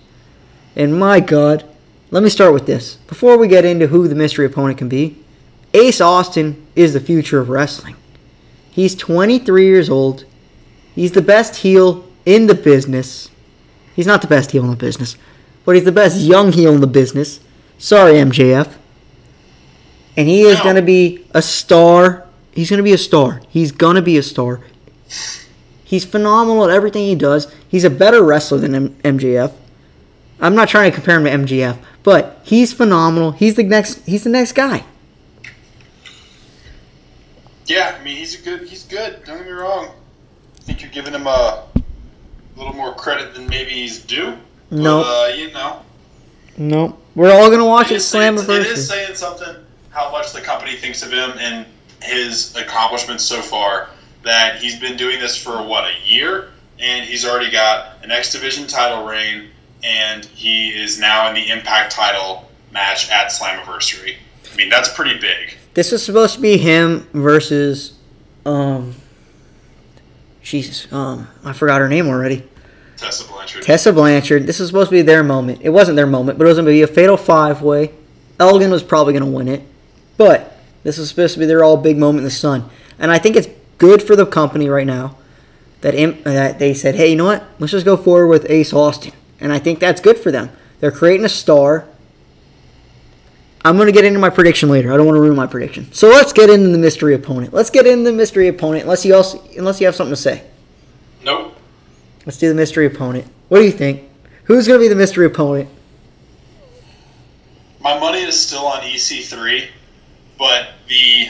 And 0.75 0.97
my 0.97 1.19
God, 1.19 1.65
let 2.11 2.21
me 2.21 2.29
start 2.29 2.53
with 2.53 2.67
this. 2.67 2.97
Before 3.07 3.35
we 3.35 3.47
get 3.47 3.65
into 3.65 3.87
who 3.87 4.07
the 4.07 4.13
mystery 4.13 4.45
opponent 4.45 4.77
can 4.77 4.87
be, 4.87 5.17
Ace 5.73 5.99
Austin 5.99 6.67
is 6.75 6.93
the 6.93 6.99
future 6.99 7.39
of 7.39 7.49
wrestling. 7.49 7.95
He's 8.69 8.93
23 8.93 9.65
years 9.65 9.89
old. 9.89 10.25
He's 10.93 11.13
the 11.13 11.21
best 11.23 11.57
heel 11.57 12.07
in 12.27 12.45
the 12.45 12.53
business. 12.53 13.31
He's 13.95 14.05
not 14.05 14.21
the 14.21 14.27
best 14.27 14.51
heel 14.51 14.63
in 14.63 14.69
the 14.69 14.75
business, 14.75 15.17
but 15.65 15.73
he's 15.73 15.85
the 15.85 15.91
best 15.91 16.17
young 16.17 16.51
heel 16.51 16.75
in 16.75 16.81
the 16.81 16.85
business. 16.85 17.39
Sorry, 17.79 18.13
MJF. 18.13 18.75
And 20.15 20.27
he 20.27 20.43
is 20.43 20.59
going 20.61 20.75
to 20.75 20.83
be 20.83 21.25
a 21.31 21.41
star. 21.41 22.27
He's 22.51 22.69
going 22.69 22.77
to 22.77 22.83
be 22.83 22.93
a 22.93 22.99
star. 22.99 23.41
He's 23.49 23.71
going 23.71 23.95
to 23.95 24.03
be 24.03 24.15
a 24.15 24.23
star. 24.23 24.61
He's 25.89 26.05
phenomenal 26.05 26.63
at 26.65 26.69
everything 26.69 27.05
he 27.05 27.15
does. 27.15 27.51
He's 27.67 27.83
a 27.83 27.89
better 27.89 28.21
wrestler 28.21 28.59
than 28.59 28.75
M- 28.75 28.95
MJF. 29.03 29.51
I'm 30.39 30.53
not 30.53 30.69
trying 30.69 30.91
to 30.91 30.93
compare 30.95 31.19
him 31.25 31.47
to 31.47 31.55
MJF, 31.55 31.79
but 32.03 32.39
he's 32.43 32.71
phenomenal. 32.73 33.31
He's 33.31 33.55
the 33.55 33.63
next. 33.63 34.05
He's 34.05 34.23
the 34.23 34.29
next 34.29 34.51
guy. 34.51 34.83
Yeah, 37.65 37.95
I 37.99 38.03
mean 38.03 38.17
he's 38.17 38.39
a 38.39 38.43
good. 38.43 38.67
He's 38.67 38.83
good. 38.83 39.23
Don't 39.25 39.37
get 39.37 39.47
me 39.47 39.51
wrong. 39.51 39.89
I 40.57 40.61
think 40.61 40.81
you're 40.83 40.91
giving 40.91 41.13
him 41.13 41.25
a 41.25 41.63
little 42.55 42.73
more 42.73 42.93
credit 42.93 43.33
than 43.33 43.47
maybe 43.47 43.71
he's 43.71 44.03
due. 44.03 44.37
Nope. 44.69 45.05
Uh, 45.07 45.31
you 45.35 45.51
know, 45.51 45.81
No, 46.55 46.97
we're 47.15 47.31
all 47.31 47.49
gonna 47.49 47.65
watch 47.65 47.89
it 47.89 47.95
it 47.95 47.99
saying, 48.01 48.35
it 48.35 48.41
is 48.41 48.45
Slammiversary. 48.45 48.77
saying 48.77 49.15
something 49.15 49.55
how 49.89 50.11
much 50.11 50.33
the 50.33 50.41
company 50.41 50.75
thinks 50.75 51.01
of 51.01 51.11
him 51.11 51.31
and 51.39 51.65
his 52.03 52.55
accomplishments 52.55 53.23
so 53.25 53.41
far. 53.41 53.89
That 54.23 54.57
he's 54.57 54.79
been 54.79 54.97
doing 54.97 55.19
this 55.19 55.41
for 55.41 55.63
what 55.63 55.85
a 55.85 55.93
year, 56.05 56.51
and 56.77 57.05
he's 57.05 57.25
already 57.25 57.49
got 57.49 58.03
an 58.03 58.11
X 58.11 58.31
Division 58.31 58.67
title 58.67 59.05
reign, 59.05 59.47
and 59.83 60.25
he 60.25 60.69
is 60.69 60.99
now 60.99 61.29
in 61.29 61.35
the 61.35 61.49
Impact 61.49 61.91
title 61.91 62.49
match 62.71 63.09
at 63.09 63.27
Slammiversary. 63.27 64.15
I 64.51 64.55
mean 64.55 64.69
that's 64.69 64.93
pretty 64.93 65.19
big. 65.19 65.55
This 65.73 65.91
was 65.91 66.03
supposed 66.03 66.35
to 66.35 66.41
be 66.41 66.57
him 66.57 67.07
versus, 67.13 67.97
um, 68.45 68.95
Jesus, 70.41 70.91
um, 70.91 71.27
I 71.45 71.53
forgot 71.53 71.79
her 71.79 71.87
name 71.87 72.07
already. 72.07 72.43
Tessa 72.97 73.25
Blanchard. 73.27 73.63
Tessa 73.63 73.93
Blanchard. 73.93 74.45
This 74.45 74.59
was 74.59 74.67
supposed 74.69 74.89
to 74.89 74.95
be 74.95 75.01
their 75.01 75.23
moment. 75.23 75.61
It 75.61 75.69
wasn't 75.69 75.95
their 75.95 76.07
moment, 76.07 76.37
but 76.37 76.45
it 76.45 76.47
was 76.47 76.57
going 76.57 76.65
to 76.65 76.71
be 76.71 76.81
a 76.81 76.87
fatal 76.87 77.15
five 77.15 77.61
way. 77.61 77.93
Elgin 78.39 78.71
was 78.71 78.83
probably 78.83 79.13
going 79.13 79.23
to 79.23 79.29
win 79.29 79.47
it, 79.47 79.61
but 80.17 80.57
this 80.83 80.97
was 80.97 81.09
supposed 81.09 81.33
to 81.35 81.39
be 81.39 81.45
their 81.45 81.63
all 81.63 81.77
big 81.77 81.97
moment 81.97 82.19
in 82.19 82.23
the 82.25 82.31
sun. 82.31 82.69
And 82.97 83.11
I 83.11 83.17
think 83.17 83.35
it's 83.35 83.47
good 83.79 84.03
for 84.03 84.15
the 84.15 84.25
company 84.25 84.69
right 84.69 84.85
now 84.85 85.15
that 85.81 85.95
im- 85.95 86.19
uh, 86.25 86.31
that 86.31 86.59
they 86.59 86.73
said, 86.75 86.95
hey, 86.95 87.09
you 87.09 87.15
know 87.15 87.25
what? 87.25 87.43
Let's 87.57 87.71
just 87.71 87.85
go 87.85 87.97
forward 87.97 88.27
with 88.27 88.49
Ace 88.49 88.71
Austin. 88.71 89.13
And 89.39 89.51
I 89.51 89.57
think 89.57 89.79
that's 89.79 90.01
good 90.01 90.19
for 90.19 90.31
them. 90.31 90.51
They're 90.79 90.91
creating 90.91 91.25
a 91.25 91.29
star. 91.29 91.85
I'm 93.65 93.75
going 93.75 93.87
to 93.87 93.91
get 93.91 94.05
into 94.05 94.19
my 94.19 94.29
prediction 94.29 94.69
later. 94.69 94.93
I 94.93 94.97
don't 94.97 95.05
want 95.05 95.15
to 95.17 95.21
ruin 95.21 95.35
my 95.35 95.47
prediction. 95.47 95.91
So 95.91 96.09
let's 96.09 96.31
get 96.31 96.49
into 96.49 96.69
the 96.69 96.77
mystery 96.77 97.13
opponent. 97.13 97.53
Let's 97.53 97.69
get 97.69 97.87
into 97.87 98.03
the 98.11 98.15
mystery 98.15 98.47
opponent. 98.47 98.83
Unless 98.83 99.05
you 99.05 99.15
also, 99.15 99.41
unless 99.57 99.79
you 99.81 99.87
have 99.87 99.95
something 99.95 100.13
to 100.13 100.21
say. 100.21 100.43
Nope. 101.23 101.55
Let's 102.25 102.37
do 102.37 102.47
the 102.47 102.55
mystery 102.55 102.85
opponent. 102.85 103.27
What 103.49 103.59
do 103.59 103.65
you 103.65 103.71
think? 103.71 104.03
Who's 104.45 104.67
going 104.67 104.79
to 104.79 104.83
be 104.83 104.87
the 104.87 104.95
mystery 104.95 105.25
opponent? 105.25 105.69
My 107.81 107.97
money 107.99 108.21
is 108.21 108.39
still 108.39 108.65
on 108.65 108.81
EC3, 108.81 109.67
but 110.37 110.69
the 110.87 111.29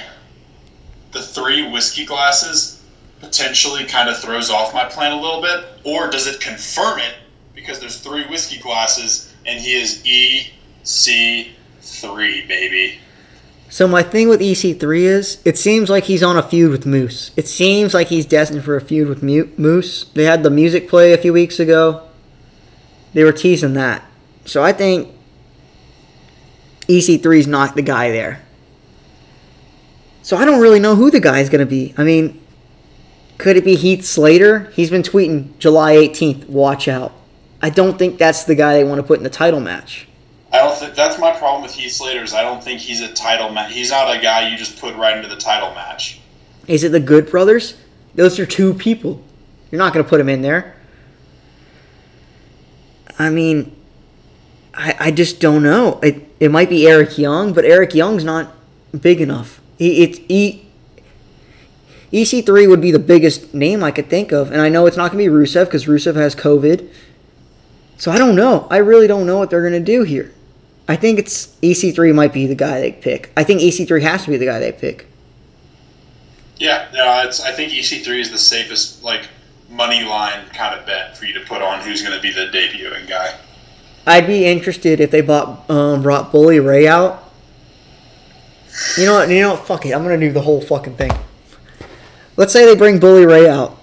the 1.12 1.22
three 1.22 1.72
whiskey 1.72 2.06
glasses 2.06 2.84
potentially 3.20 3.86
kind 3.86 4.10
of 4.10 4.18
throws 4.18 4.50
off 4.50 4.74
my 4.74 4.86
plan 4.86 5.12
a 5.12 5.22
little 5.22 5.42
bit, 5.42 5.66
or 5.84 6.10
does 6.10 6.28
it 6.28 6.40
confirm 6.40 7.00
it 7.00 7.16
because 7.54 7.80
there's 7.80 8.00
three 8.00 8.26
whiskey 8.28 8.60
glasses 8.60 9.34
and 9.46 9.60
he 9.60 9.74
is 9.74 10.02
EC3, 10.04 12.48
baby. 12.48 13.00
So 13.70 13.88
my 13.88 14.02
thing 14.02 14.30
with 14.30 14.40
EC3 14.40 15.02
is, 15.02 15.42
it 15.46 15.58
seems 15.58 15.90
like 15.90 16.06
he's 16.06 16.24
on 16.24 16.38
a 16.38 16.44
feud 16.44 16.72
with 16.72 16.88
Moose. 16.88 17.32
It 17.36 17.48
seems 17.48 17.94
like 17.94 18.08
he's 18.08 18.26
destined 18.26 18.64
for 18.64 18.76
a 18.76 18.82
feud 18.82 19.08
with 19.08 19.22
Moose. 19.22 20.06
They 20.16 20.24
had 20.24 20.42
the 20.42 20.50
music 20.50 20.90
play 20.90 21.14
a 21.14 21.18
few 21.18 21.34
weeks 21.34 21.60
ago. 21.60 22.08
They 23.14 23.24
were 23.24 23.32
teasing 23.32 23.74
that. 23.74 24.04
So 24.46 24.64
I 24.64 24.74
think 24.74 25.10
EC3 26.88 27.38
is 27.38 27.48
not 27.48 27.76
the 27.76 27.84
guy 27.84 28.10
there. 28.10 28.42
So 30.30 30.38
I 30.38 30.46
don't 30.46 30.62
really 30.62 30.80
know 30.80 30.96
who 30.96 31.10
the 31.10 31.20
guy 31.20 31.40
is 31.40 31.50
going 31.50 31.62
to 31.62 31.66
be. 31.66 31.92
I 31.98 32.04
mean, 32.04 32.40
could 33.40 33.58
it 33.58 33.66
be 33.66 33.76
Heath 33.76 34.06
Slater? 34.06 34.70
He's 34.76 34.92
been 34.92 35.02
tweeting 35.02 35.58
July 35.58 35.96
18th, 35.96 36.48
watch 36.48 36.88
out. 36.88 37.14
I 37.64 37.72
don't 37.72 37.98
think 37.98 38.20
that's 38.20 38.44
the 38.44 38.54
guy 38.54 38.74
they 38.74 38.84
want 38.84 39.00
to 39.00 39.04
put 39.04 39.18
in 39.18 39.24
the 39.24 39.32
title 39.32 39.60
match. 39.60 40.08
I 40.54 40.60
don't 40.60 40.78
think 40.78 40.94
that's 40.94 41.18
my 41.18 41.36
problem 41.36 41.64
with 41.64 41.74
Heath 41.74 41.94
Slater. 41.94 42.22
Is 42.22 42.36
I 42.36 42.44
don't 42.44 42.64
think 42.64 42.80
he's 42.80 43.02
a 43.02 43.12
title 43.12 43.50
match. 43.50 43.74
He's 43.74 43.90
not 43.90 44.16
a 44.16 44.22
guy 44.22 44.48
you 44.48 44.56
just 44.56 44.80
put 44.80 44.96
right 44.96 45.18
into 45.18 45.30
the 45.30 45.36
title 45.36 45.74
match. 45.74 46.20
Is 46.68 46.84
it 46.84 46.92
the 46.92 47.00
Good 47.00 47.32
Brothers? 47.32 47.76
Those 48.14 48.38
are 48.38 48.46
two 48.46 48.76
people. 48.76 49.24
You're 49.72 49.80
not 49.80 49.96
going 49.96 50.06
to 50.06 50.10
put 50.10 50.22
him 50.22 50.30
in 50.30 50.44
there. 50.44 50.76
I 53.18 53.32
mean, 53.32 53.76
I, 54.76 54.96
I 55.00 55.12
just 55.12 55.42
don't 55.42 55.64
know. 55.64 56.00
It, 56.04 56.24
it 56.40 56.52
might 56.52 56.70
be 56.70 56.88
Eric 56.88 57.18
Young, 57.18 57.52
but 57.52 57.66
Eric 57.66 57.96
Young's 57.96 58.24
not 58.24 58.54
big 59.02 59.22
enough. 59.22 59.59
He, 59.80 60.04
it's 60.04 60.20
e, 60.28 60.66
EC3 62.12 62.70
would 62.70 62.82
be 62.82 62.92
the 62.92 63.00
biggest 63.00 63.54
name 63.54 63.84
I 63.84 63.92
could 63.92 64.10
think 64.10 64.32
of, 64.32 64.52
and 64.52 64.62
I 64.62 64.70
know 64.70 64.86
it's 64.86 64.98
not 64.98 65.12
going 65.12 65.24
to 65.24 65.32
be 65.32 65.36
Rusev 65.36 65.66
because 65.66 65.86
Rusev 65.86 66.16
has 66.16 66.36
COVID. 66.36 66.88
So 67.98 68.12
I 68.12 68.18
don't 68.18 68.36
know. 68.36 68.68
I 68.70 68.78
really 68.78 69.08
don't 69.08 69.26
know 69.26 69.38
what 69.38 69.50
they're 69.50 69.68
going 69.68 69.74
to 69.74 69.80
do 69.80 70.04
here. 70.04 70.34
I 70.88 70.96
think 70.96 71.20
it's 71.20 71.48
EC3 71.62 72.14
might 72.14 72.34
be 72.34 72.46
the 72.48 72.56
guy 72.56 72.80
they 72.80 72.92
pick. 72.92 73.32
I 73.38 73.44
think 73.44 73.62
EC3 73.62 74.02
has 74.02 74.24
to 74.26 74.32
be 74.32 74.38
the 74.38 74.46
guy 74.46 74.60
they 74.60 74.72
pick. 74.72 75.08
Yeah, 76.58 76.90
no, 76.94 77.22
it's. 77.26 77.42
I 77.42 77.52
think 77.52 77.72
EC3 77.72 78.20
is 78.20 78.32
the 78.32 78.38
safest 78.38 79.04
like 79.04 79.28
money 79.70 80.04
line 80.04 80.46
kind 80.48 80.78
of 80.78 80.86
bet 80.86 81.16
for 81.18 81.26
you 81.26 81.34
to 81.34 81.42
put 81.42 81.62
on 81.62 81.80
who's 81.82 82.02
going 82.02 82.16
to 82.16 82.22
be 82.22 82.32
the 82.32 82.48
debuting 82.48 83.08
guy. 83.08 83.38
I'd 84.08 84.28
be 84.28 84.46
interested 84.46 85.00
if 85.00 85.12
they 85.12 85.22
bought 85.22 85.70
um, 85.70 86.02
brought 86.02 86.32
Bully 86.32 86.60
Ray 86.60 86.88
out. 86.88 87.29
You 88.98 89.06
know 89.06 89.16
what? 89.16 89.30
You 89.30 89.42
know 89.42 89.52
what? 89.52 89.66
Fuck 89.66 89.86
it. 89.86 89.94
I'm 89.94 90.04
gonna 90.04 90.20
do 90.20 90.32
the 90.32 90.42
whole 90.42 90.62
fucking 90.62 90.96
thing. 90.96 91.12
Let's 92.38 92.54
say 92.54 92.66
they 92.66 92.76
bring 92.76 93.00
Bully 93.00 93.26
Ray 93.26 93.50
out, 93.50 93.78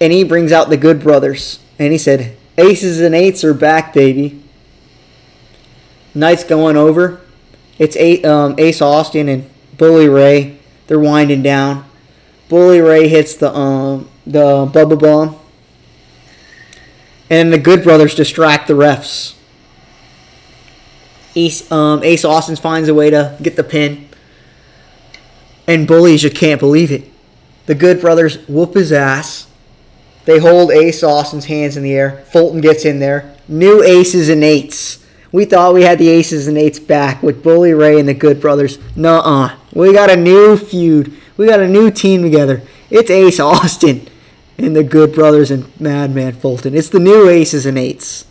and 0.00 0.12
he 0.12 0.24
brings 0.24 0.52
out 0.52 0.70
the 0.70 0.76
Good 0.76 1.00
Brothers, 1.00 1.58
and 1.78 1.92
he 1.92 1.98
said, 1.98 2.36
"Aces 2.56 3.00
and 3.00 3.14
eights 3.14 3.44
are 3.44 3.54
back, 3.54 3.92
baby." 3.92 4.40
Night's 6.14 6.44
going 6.44 6.76
over. 6.76 7.20
It's 7.78 7.96
eight, 7.96 8.24
um, 8.24 8.54
Ace 8.56 8.80
Austin 8.80 9.28
and 9.28 9.50
Bully 9.76 10.08
Ray. 10.08 10.58
They're 10.86 10.98
winding 10.98 11.42
down. 11.42 11.84
Bully 12.48 12.80
Ray 12.80 13.08
hits 13.08 13.34
the 13.34 13.54
um 13.54 14.08
the 14.26 14.66
Bubba 14.66 14.98
Bomb, 14.98 15.36
and 17.28 17.52
the 17.52 17.58
Good 17.58 17.82
Brothers 17.82 18.14
distract 18.14 18.68
the 18.68 18.74
refs. 18.74 19.34
Um, 21.70 22.02
Ace 22.04 22.24
Austin 22.24 22.56
finds 22.56 22.88
a 22.88 22.94
way 22.94 23.10
to 23.10 23.36
get 23.42 23.56
the 23.56 23.64
pin. 23.64 24.08
And 25.66 25.86
bullies 25.86 26.22
just 26.22 26.36
can't 26.36 26.60
believe 26.60 26.92
it. 26.92 27.10
The 27.66 27.74
Good 27.74 28.00
Brothers 28.00 28.46
whoop 28.48 28.74
his 28.74 28.92
ass. 28.92 29.48
They 30.26 30.38
hold 30.38 30.70
Ace 30.70 31.02
Austin's 31.02 31.46
hands 31.46 31.76
in 31.76 31.82
the 31.82 31.94
air. 31.94 32.24
Fulton 32.30 32.60
gets 32.60 32.84
in 32.84 32.98
there. 32.98 33.34
New 33.48 33.82
aces 33.82 34.28
and 34.28 34.42
eights. 34.42 35.04
We 35.32 35.44
thought 35.44 35.74
we 35.74 35.82
had 35.82 35.98
the 35.98 36.08
aces 36.08 36.46
and 36.46 36.56
eights 36.56 36.78
back 36.78 37.22
with 37.22 37.42
Bully 37.42 37.74
Ray 37.74 37.98
and 37.98 38.08
the 38.08 38.14
Good 38.14 38.40
Brothers. 38.40 38.78
Nuh-uh. 38.96 39.56
We 39.74 39.92
got 39.92 40.10
a 40.10 40.16
new 40.16 40.56
feud. 40.56 41.12
We 41.36 41.46
got 41.46 41.60
a 41.60 41.68
new 41.68 41.90
team 41.90 42.22
together. 42.22 42.62
It's 42.90 43.10
Ace 43.10 43.40
Austin 43.40 44.08
and 44.56 44.76
the 44.76 44.84
Good 44.84 45.12
Brothers 45.14 45.50
and 45.50 45.68
Madman 45.80 46.34
Fulton. 46.34 46.74
It's 46.74 46.88
the 46.88 47.00
new 47.00 47.28
aces 47.28 47.66
and 47.66 47.76
eights. 47.76 48.26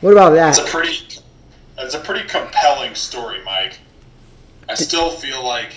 What 0.00 0.12
about 0.12 0.30
that? 0.34 0.56
It's 0.56 0.68
a 0.68 0.70
pretty. 0.70 1.20
It's 1.78 1.94
a 1.94 2.00
pretty 2.00 2.26
compelling 2.28 2.94
story, 2.94 3.42
Mike. 3.44 3.78
I 4.68 4.74
still 4.74 5.10
feel 5.10 5.44
like. 5.44 5.72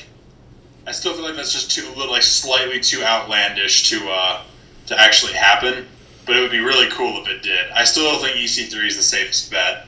I 0.87 0.91
still 0.91 1.13
feel 1.13 1.23
like 1.23 1.35
that's 1.35 1.53
just 1.53 1.71
too 1.71 1.87
little, 1.95 2.11
like 2.11 2.23
slightly 2.23 2.79
too 2.79 3.03
outlandish 3.03 3.89
to 3.89 4.09
uh, 4.09 4.43
to 4.87 4.99
actually 4.99 5.33
happen. 5.33 5.87
But 6.25 6.37
it 6.37 6.41
would 6.41 6.51
be 6.51 6.59
really 6.59 6.89
cool 6.89 7.21
if 7.21 7.27
it 7.27 7.41
did. 7.41 7.69
I 7.71 7.83
still 7.83 8.03
don't 8.03 8.21
think 8.21 8.37
EC3 8.37 8.87
is 8.87 8.95
the 8.95 9.03
safest 9.03 9.51
bet. 9.51 9.87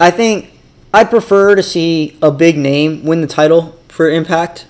I 0.00 0.10
think 0.10 0.50
I'd 0.92 1.10
prefer 1.10 1.54
to 1.54 1.62
see 1.62 2.16
a 2.20 2.30
big 2.30 2.56
name 2.58 3.04
win 3.04 3.20
the 3.20 3.26
title 3.26 3.78
for 3.88 4.10
Impact, 4.10 4.66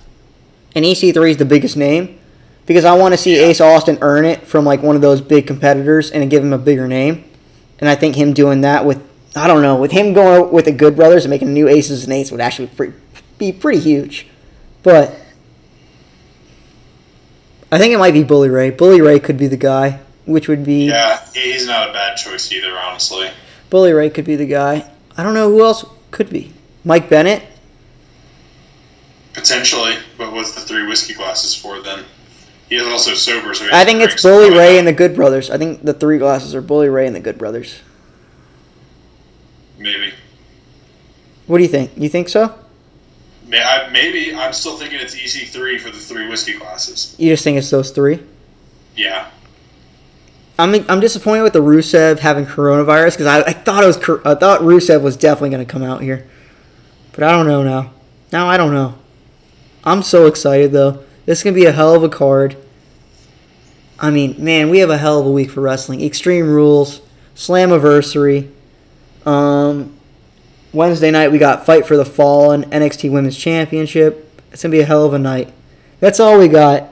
and 0.74 0.85
EC3 0.85 1.31
is 1.31 1.37
the 1.37 1.44
biggest 1.44 1.76
name 1.76 2.18
because 2.66 2.85
I 2.85 2.94
want 2.94 3.14
to 3.14 3.18
see 3.18 3.37
Ace 3.37 3.61
Austin 3.61 3.98
earn 4.02 4.26
it 4.26 4.46
from 4.46 4.64
like 4.64 4.83
one 4.83 4.96
of 4.96 5.02
those 5.02 5.20
big 5.20 5.46
competitors 5.46 6.11
and 6.11 6.28
give 6.31 6.44
him 6.44 6.52
a 6.52 6.59
bigger 6.59 6.87
name. 6.87 7.24
And 7.78 7.88
I 7.88 7.94
think 7.94 8.14
him 8.16 8.33
doing 8.33 8.61
that 8.62 8.85
with 8.85 9.02
I 9.37 9.46
don't 9.46 9.62
know 9.62 9.76
with 9.76 9.92
him 9.92 10.12
going 10.12 10.52
with 10.52 10.64
the 10.64 10.72
Good 10.72 10.96
Brothers 10.96 11.24
and 11.24 11.31
making 11.31 11.52
new 11.52 11.68
Aces 11.68 12.04
and 12.04 12.12
Eights 12.12 12.31
would 12.31 12.40
actually 12.40 12.70
be 13.38 13.52
pretty 13.52 13.81
huge. 13.81 14.26
But 14.83 15.18
I 17.70 17.78
think 17.78 17.92
it 17.92 17.98
might 17.98 18.14
be 18.14 18.24
Bully 18.24 18.48
Ray. 18.48 18.70
Bully 18.70 19.00
Ray 19.00 19.20
could 19.20 19.37
be 19.37 19.46
the 19.46 19.57
guy, 19.57 20.00
which 20.24 20.48
would 20.48 20.64
be 20.64 20.87
Yeah, 20.87 21.20
he's 21.35 21.66
not 21.66 21.90
a 21.90 21.92
bad 21.92 22.16
choice 22.16 22.50
either, 22.52 22.76
honestly. 22.78 23.31
Bully 23.70 23.92
Ray 23.92 24.09
could 24.11 24.24
be 24.24 24.37
the 24.37 24.46
guy. 24.46 24.90
I 25.16 25.22
don't 25.22 25.35
know 25.35 25.50
who 25.50 25.62
else 25.62 25.85
could 26.11 26.31
be. 26.31 26.52
Mike 26.85 27.11
Bennett. 27.11 27.42
Potentially, 29.35 29.96
but 30.16 30.33
what's 30.33 30.54
the 30.54 30.61
three 30.61 30.87
whiskey 30.87 31.14
glasses 31.14 31.54
for 31.54 31.81
then? 31.83 32.04
He 32.68 32.76
is 32.76 32.87
also 32.87 33.14
sober, 33.14 33.54
so 33.54 33.64
he 33.64 33.70
I 33.72 33.85
think 33.85 34.00
it's 34.00 34.22
Bully. 34.22 34.50
Ray 34.50 34.78
and 34.78 34.87
the 34.87 34.92
Good 34.92 35.14
Brothers. 35.14 35.50
I 35.50 35.59
think 35.59 35.83
the 35.83 35.94
three 35.94 36.18
glasses 36.18 36.54
are 36.54 36.61
Bully 36.61 36.88
Ray 36.88 37.07
and 37.07 37.16
the 37.16 37.20
Good 37.20 37.38
Brothers. 37.38 37.81
Maybe. 39.78 40.12
What 41.46 41.59
do 41.59 41.62
you 41.62 41.68
think? 41.68 41.92
You 41.96 42.09
think 42.09 42.28
so? 42.28 42.54
Maybe. 43.49 44.35
I'm 44.35 44.53
still 44.53 44.77
thinking 44.77 45.01
it's 45.01 45.15
EC3 45.15 45.81
for 45.81 45.91
the 45.91 45.99
three 45.99 46.29
whiskey 46.29 46.59
glasses. 46.59 47.15
You 47.19 47.33
just 47.33 47.45
think 47.45 47.57
it's 47.57 47.71
those 47.71 47.91
three? 47.91 48.23
Yeah. 48.95 49.31
I'm 50.59 50.75
I'm 50.91 51.01
disappointed 51.01 51.43
with 51.43 51.53
the 51.53 51.63
Rusev 51.63 52.19
having 52.19 52.45
coronavirus 52.45 53.13
because 53.13 53.27
I, 53.27 53.41
I 53.43 53.53
thought 53.53 53.85
it 53.85 53.87
was 53.87 53.97
I 54.25 54.35
thought 54.35 54.61
Rusev 54.61 55.03
was 55.03 55.17
definitely 55.17 55.51
going 55.51 55.65
to 55.65 55.73
come 55.73 55.85
out 55.85 56.03
here, 56.03 56.29
but 57.13 57.23
I 57.23 57.31
don't 57.31 57.47
know 57.47 57.63
now. 57.63 57.93
Now 58.33 58.49
I 58.49 58.57
don't 58.57 58.75
know. 58.75 58.99
I'm 59.85 60.03
so 60.03 60.27
excited 60.27 60.73
though. 60.73 61.05
This 61.27 61.39
is 61.39 61.45
gonna 61.45 61.55
be 61.55 61.67
a 61.67 61.73
hell 61.73 61.95
of 61.95 62.03
a 62.03 62.09
card. 62.09 62.57
I 64.01 64.11
mean, 64.11 64.43
man, 64.43 64.69
we 64.71 64.79
have 64.79 64.91
a 64.91 64.99
hell 64.99 65.21
of 65.21 65.27
a 65.27 65.31
week 65.31 65.51
for 65.51 65.61
wrestling. 65.61 66.03
Extreme 66.03 66.49
Rules, 66.49 67.01
Slammiversary. 67.35 68.51
Um, 69.27 69.98
Wednesday 70.72 71.11
night 71.11 71.33
we 71.33 71.38
got 71.38 71.64
Fight 71.64 71.87
for 71.87 71.96
the 71.96 72.04
Fallen, 72.04 72.64
NXT 72.64 73.11
Women's 73.11 73.37
Championship. 73.37 74.31
It's 74.52 74.62
gonna 74.62 74.72
be 74.72 74.81
a 74.81 74.85
hell 74.85 75.04
of 75.04 75.14
a 75.14 75.18
night. 75.18 75.52
That's 76.00 76.20
all 76.20 76.38
we 76.38 76.48
got. 76.48 76.90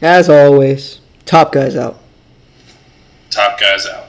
As 0.00 0.28
always, 0.28 1.00
top 1.24 1.52
guys 1.52 1.74
out. 1.74 1.98
Top 3.30 3.58
guys 3.58 3.86
out. 3.86 4.04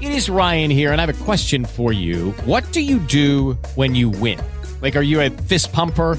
It 0.00 0.12
is 0.12 0.30
Ryan 0.30 0.70
here, 0.70 0.92
and 0.92 1.00
I 1.00 1.06
have 1.06 1.14
a 1.14 1.24
question 1.24 1.66
for 1.66 1.92
you. 1.92 2.30
What 2.46 2.72
do 2.72 2.80
you 2.80 2.98
do 3.00 3.58
when 3.74 3.94
you 3.94 4.08
win? 4.08 4.40
Like, 4.80 4.96
are 4.96 5.02
you 5.02 5.20
a 5.20 5.28
fist 5.28 5.74
pumper? 5.74 6.18